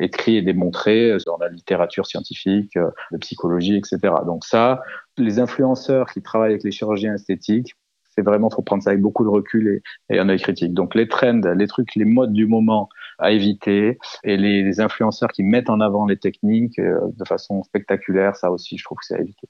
écrit 0.00 0.36
et 0.36 0.42
démontré 0.42 1.16
dans 1.26 1.38
la 1.38 1.48
littérature 1.48 2.06
scientifique, 2.06 2.76
de 2.76 3.16
psychologie, 3.18 3.76
etc. 3.76 3.98
Donc 4.26 4.44
ça, 4.44 4.82
les 5.18 5.38
influenceurs 5.38 6.06
qui 6.10 6.22
travaillent 6.22 6.52
avec 6.52 6.64
les 6.64 6.70
chirurgiens 6.70 7.14
esthétiques, 7.14 7.74
c'est 8.14 8.22
vraiment, 8.22 8.50
faut 8.50 8.62
prendre 8.62 8.82
ça 8.82 8.90
avec 8.90 9.02
beaucoup 9.02 9.24
de 9.24 9.28
recul 9.30 9.82
et, 10.08 10.14
et 10.14 10.18
un 10.18 10.28
œil 10.28 10.40
critique. 10.40 10.74
Donc 10.74 10.94
les 10.94 11.08
trends, 11.08 11.40
les 11.56 11.66
trucs, 11.66 11.94
les 11.94 12.04
modes 12.04 12.32
du 12.32 12.46
moment, 12.46 12.88
à 13.22 13.30
éviter. 13.30 13.98
Et 14.24 14.36
les, 14.36 14.80
influenceurs 14.80 15.30
qui 15.30 15.42
mettent 15.42 15.70
en 15.70 15.80
avant 15.80 16.06
les 16.06 16.16
techniques 16.16 16.78
euh, 16.78 16.98
de 17.16 17.24
façon 17.24 17.62
spectaculaire, 17.62 18.36
ça 18.36 18.50
aussi, 18.50 18.76
je 18.78 18.84
trouve 18.84 18.98
que 18.98 19.04
c'est 19.04 19.14
à 19.14 19.20
éviter. 19.20 19.48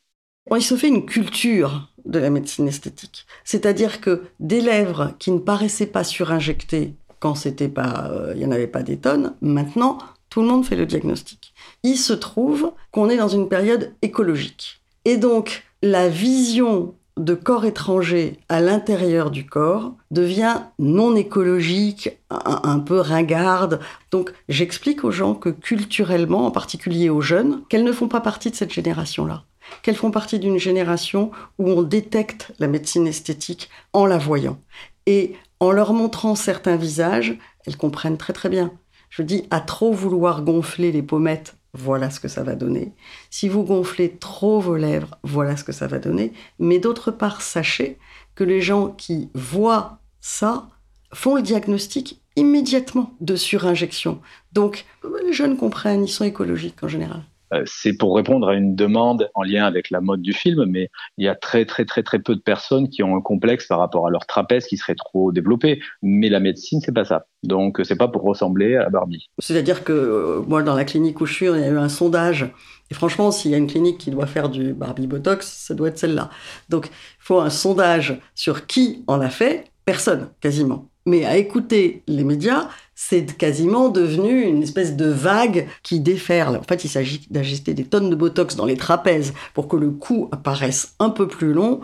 il 0.54 0.62
se 0.62 0.74
fait 0.76 0.88
une 0.88 1.06
culture 1.06 1.88
de 2.04 2.18
la 2.18 2.30
médecine 2.30 2.68
esthétique. 2.68 3.26
C'est-à-dire 3.44 4.00
que 4.00 4.24
des 4.40 4.60
lèvres 4.60 5.14
qui 5.18 5.30
ne 5.30 5.38
paraissaient 5.38 5.86
pas 5.86 6.04
surinjectées 6.04 6.94
quand 7.18 7.36
c'était 7.36 7.68
pas, 7.68 8.10
euh, 8.10 8.32
il 8.34 8.40
n'y 8.40 8.46
en 8.46 8.50
avait 8.50 8.66
pas 8.66 8.82
des 8.82 8.96
tonnes, 8.96 9.34
maintenant, 9.40 9.98
tout 10.32 10.40
le 10.40 10.48
monde 10.48 10.64
fait 10.64 10.76
le 10.76 10.86
diagnostic. 10.86 11.52
Il 11.82 11.98
se 11.98 12.14
trouve 12.14 12.72
qu'on 12.90 13.10
est 13.10 13.18
dans 13.18 13.28
une 13.28 13.50
période 13.50 13.92
écologique. 14.00 14.80
Et 15.04 15.18
donc, 15.18 15.62
la 15.82 16.08
vision 16.08 16.94
de 17.18 17.34
corps 17.34 17.66
étrangers 17.66 18.38
à 18.48 18.62
l'intérieur 18.62 19.30
du 19.30 19.44
corps 19.44 19.92
devient 20.10 20.62
non 20.78 21.14
écologique, 21.16 22.18
un, 22.30 22.78
peu 22.78 22.98
ringarde. 22.98 23.80
Donc 24.10 24.32
j'explique 24.48 25.04
aux 25.04 25.10
gens 25.10 25.34
que 25.34 25.50
culturellement, 25.50 26.46
en 26.46 26.50
particulier 26.50 27.10
aux 27.10 27.20
jeunes, 27.20 27.62
qu'elles 27.68 27.84
ne 27.84 27.92
font 27.92 28.08
pas 28.08 28.22
partie 28.22 28.50
de 28.50 28.56
cette 28.56 28.72
génération-là, 28.72 29.44
qu'elles 29.82 29.96
font 29.96 30.10
partie 30.10 30.38
d'une 30.38 30.58
génération 30.58 31.30
où 31.58 31.68
on 31.68 31.82
détecte 31.82 32.52
la 32.58 32.68
médecine 32.68 33.06
esthétique 33.06 33.68
en 33.92 34.06
la 34.06 34.16
voyant. 34.16 34.58
Et 35.04 35.34
en 35.60 35.72
leur 35.72 35.92
montrant 35.92 36.34
certains 36.36 36.76
visages, 36.76 37.36
elles 37.66 37.76
comprennent 37.76 38.16
très 38.16 38.32
très 38.32 38.48
bien. 38.48 38.72
Je 39.12 39.22
dis, 39.22 39.46
à 39.50 39.60
trop 39.60 39.92
vouloir 39.92 40.40
gonfler 40.42 40.90
les 40.90 41.02
pommettes 41.02 41.54
voilà 41.74 42.08
ce 42.10 42.18
que 42.18 42.28
ça 42.28 42.42
va 42.42 42.54
donner. 42.54 42.92
Si 43.28 43.48
vous 43.48 43.62
gonflez 43.62 44.16
trop 44.16 44.58
vos 44.58 44.76
lèvres, 44.76 45.18
voilà 45.22 45.56
ce 45.56 45.64
que 45.64 45.72
ça 45.72 45.86
va 45.86 45.98
donner. 45.98 46.32
Mais 46.58 46.78
d'autre 46.78 47.10
part, 47.10 47.42
sachez 47.42 47.98
que 48.34 48.44
les 48.44 48.62
gens 48.62 48.88
qui 48.88 49.30
voient 49.34 49.98
ça 50.20 50.68
font 51.12 51.34
le 51.34 51.42
diagnostic 51.42 52.22
immédiatement 52.36 53.14
de 53.20 53.36
surinjection. 53.36 54.20
Donc, 54.52 54.86
les 55.24 55.34
jeunes 55.34 55.58
comprennent, 55.58 56.04
ils 56.04 56.08
sont 56.08 56.24
écologiques 56.24 56.82
en 56.82 56.88
général. 56.88 57.22
Euh, 57.52 57.62
c'est 57.66 57.92
pour 57.92 58.16
répondre 58.16 58.48
à 58.48 58.54
une 58.54 58.74
demande 58.74 59.30
en 59.34 59.42
lien 59.42 59.64
avec 59.64 59.90
la 59.90 60.00
mode 60.00 60.22
du 60.22 60.32
film, 60.32 60.64
mais 60.66 60.90
il 61.18 61.24
y 61.24 61.28
a 61.28 61.34
très 61.34 61.64
très 61.64 61.84
très 61.84 62.02
très 62.02 62.18
peu 62.18 62.34
de 62.34 62.40
personnes 62.40 62.88
qui 62.88 63.02
ont 63.02 63.16
un 63.16 63.20
complexe 63.20 63.66
par 63.66 63.78
rapport 63.78 64.06
à 64.06 64.10
leur 64.10 64.26
trapèze 64.26 64.66
qui 64.66 64.76
serait 64.76 64.94
trop 64.94 65.32
développé. 65.32 65.80
Mais 66.02 66.28
la 66.28 66.40
médecine, 66.40 66.80
c'est 66.80 66.92
pas 66.92 67.04
ça. 67.04 67.26
Donc 67.42 67.80
c'est 67.84 67.96
pas 67.96 68.08
pour 68.08 68.22
ressembler 68.22 68.76
à 68.76 68.88
Barbie. 68.88 69.28
C'est-à-dire 69.38 69.84
que 69.84 69.92
euh, 69.92 70.42
moi, 70.46 70.62
dans 70.62 70.74
la 70.74 70.84
clinique 70.84 71.20
où 71.20 71.26
je 71.26 71.34
suis, 71.34 71.46
y 71.46 71.48
a 71.48 71.68
eu 71.68 71.78
un 71.78 71.88
sondage. 71.88 72.50
Et 72.90 72.94
franchement, 72.94 73.30
s'il 73.30 73.50
y 73.50 73.54
a 73.54 73.58
une 73.58 73.66
clinique 73.66 73.98
qui 73.98 74.10
doit 74.10 74.26
faire 74.26 74.48
du 74.48 74.74
Barbie 74.74 75.06
Botox, 75.06 75.46
ça 75.46 75.74
doit 75.74 75.88
être 75.88 75.98
celle-là. 75.98 76.30
Donc 76.68 76.88
il 76.88 77.24
faut 77.24 77.40
un 77.40 77.50
sondage 77.50 78.20
sur 78.34 78.66
qui 78.66 79.04
en 79.06 79.20
a 79.20 79.30
fait. 79.30 79.64
Personne, 79.84 80.28
quasiment. 80.40 80.91
Mais 81.06 81.24
à 81.24 81.36
écouter 81.36 82.02
les 82.06 82.24
médias, 82.24 82.68
c'est 82.94 83.36
quasiment 83.36 83.88
devenu 83.88 84.42
une 84.42 84.62
espèce 84.62 84.96
de 84.96 85.06
vague 85.06 85.66
qui 85.82 86.00
déferle. 86.00 86.56
En 86.56 86.62
fait, 86.62 86.84
il 86.84 86.88
s'agit 86.88 87.26
d'ajuster 87.30 87.74
des 87.74 87.84
tonnes 87.84 88.10
de 88.10 88.14
Botox 88.14 88.54
dans 88.54 88.66
les 88.66 88.76
trapèzes 88.76 89.32
pour 89.54 89.68
que 89.68 89.76
le 89.76 89.90
cou 89.90 90.28
apparaisse 90.30 90.94
un 90.98 91.10
peu 91.10 91.26
plus 91.26 91.52
long. 91.52 91.80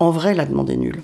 en 0.00 0.10
vrai, 0.10 0.34
la 0.34 0.44
demande 0.44 0.70
est 0.70 0.76
nulle. 0.76 1.02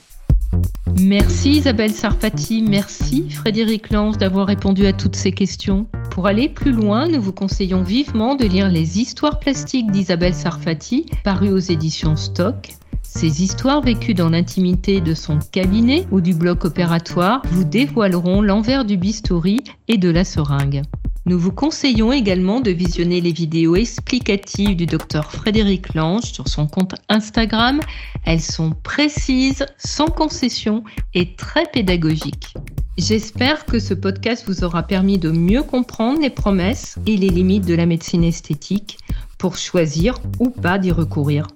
Merci 0.99 1.51
Isabelle 1.53 1.93
Sarfati, 1.93 2.63
merci 2.63 3.29
Frédéric 3.31 3.91
Lange 3.91 4.17
d'avoir 4.17 4.47
répondu 4.47 4.87
à 4.87 4.93
toutes 4.93 5.17
ces 5.17 5.33
questions. 5.33 5.87
Pour 6.11 6.27
aller 6.27 6.49
plus 6.49 6.73
loin, 6.73 7.07
nous 7.07 7.21
vous 7.21 7.33
conseillons 7.33 7.83
vivement 7.83 8.35
de 8.35 8.47
lire 8.47 8.69
Les 8.69 8.99
histoires 8.99 9.39
plastiques 9.39 9.91
d'Isabelle 9.91 10.35
Sarfati, 10.35 11.07
parues 11.25 11.53
aux 11.53 11.59
éditions 11.59 12.17
Stock. 12.17 12.78
Ces 13.11 13.43
histoires 13.43 13.81
vécues 13.81 14.15
dans 14.15 14.29
l'intimité 14.29 15.01
de 15.01 15.15
son 15.15 15.39
cabinet 15.51 16.07
ou 16.13 16.21
du 16.21 16.35
bloc 16.35 16.67
opératoire 16.67 17.43
vous 17.51 17.65
dévoileront 17.65 18.43
l'envers 18.43 18.85
du 18.85 18.97
bistouri 18.97 19.65
et 19.89 19.97
de 19.97 20.11
la 20.11 20.25
seringue. 20.25 20.83
Nous 21.25 21.39
vous 21.39 21.51
conseillons 21.51 22.13
également 22.13 22.61
de 22.61 22.71
visionner 22.71 23.21
les 23.21 23.33
vidéos 23.33 23.75
explicatives 23.77 24.77
du 24.77 24.87
docteur 24.87 25.33
Frédéric 25.33 25.95
Lange 25.95 26.31
sur 26.33 26.47
son 26.49 26.69
compte 26.69 26.95
Instagram. 27.09 27.81
Elles 28.25 28.43
sont 28.43 28.71
précises, 28.71 29.67
sans 29.79 30.07
concession 30.07 30.85
et 31.15 31.35
très 31.35 31.65
pédagogiques. 31.65 32.55
J'espère 32.99 33.65
que 33.65 33.81
ce 33.81 33.95
podcast 33.95 34.45
vous 34.47 34.65
aura 34.65 34.85
permis 34.85 35.19
de 35.19 35.31
mieux 35.31 35.63
comprendre 35.63 36.21
les 36.21 36.31
promesses 36.31 36.99
et 37.07 37.17
les 37.17 37.31
limites 37.31 37.67
de 37.67 37.75
la 37.75 37.87
médecine 37.87 38.23
esthétique 38.23 38.99
pour 39.39 39.57
choisir 39.57 40.21
ou 40.39 40.51
pas 40.51 40.79
d'y 40.79 40.93
recourir. 40.93 41.49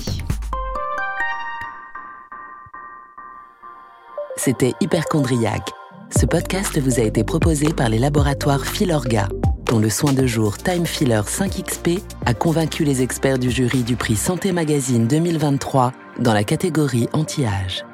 C'était 4.43 4.73
Hyperchondriac. 4.81 5.69
Ce 6.09 6.25
podcast 6.25 6.79
vous 6.79 6.99
a 6.99 7.03
été 7.03 7.23
proposé 7.23 7.73
par 7.73 7.89
les 7.89 7.99
laboratoires 7.99 8.65
Philorga, 8.65 9.29
dont 9.67 9.77
le 9.77 9.91
soin 9.91 10.13
de 10.13 10.25
jour 10.25 10.57
Time 10.57 10.87
Filler 10.87 11.21
5XP 11.27 12.01
a 12.25 12.33
convaincu 12.33 12.83
les 12.83 13.03
experts 13.03 13.37
du 13.37 13.51
jury 13.51 13.83
du 13.83 13.95
prix 13.95 14.15
Santé 14.15 14.51
Magazine 14.51 15.07
2023 15.07 15.91
dans 16.21 16.33
la 16.33 16.43
catégorie 16.43 17.07
anti-âge. 17.13 17.85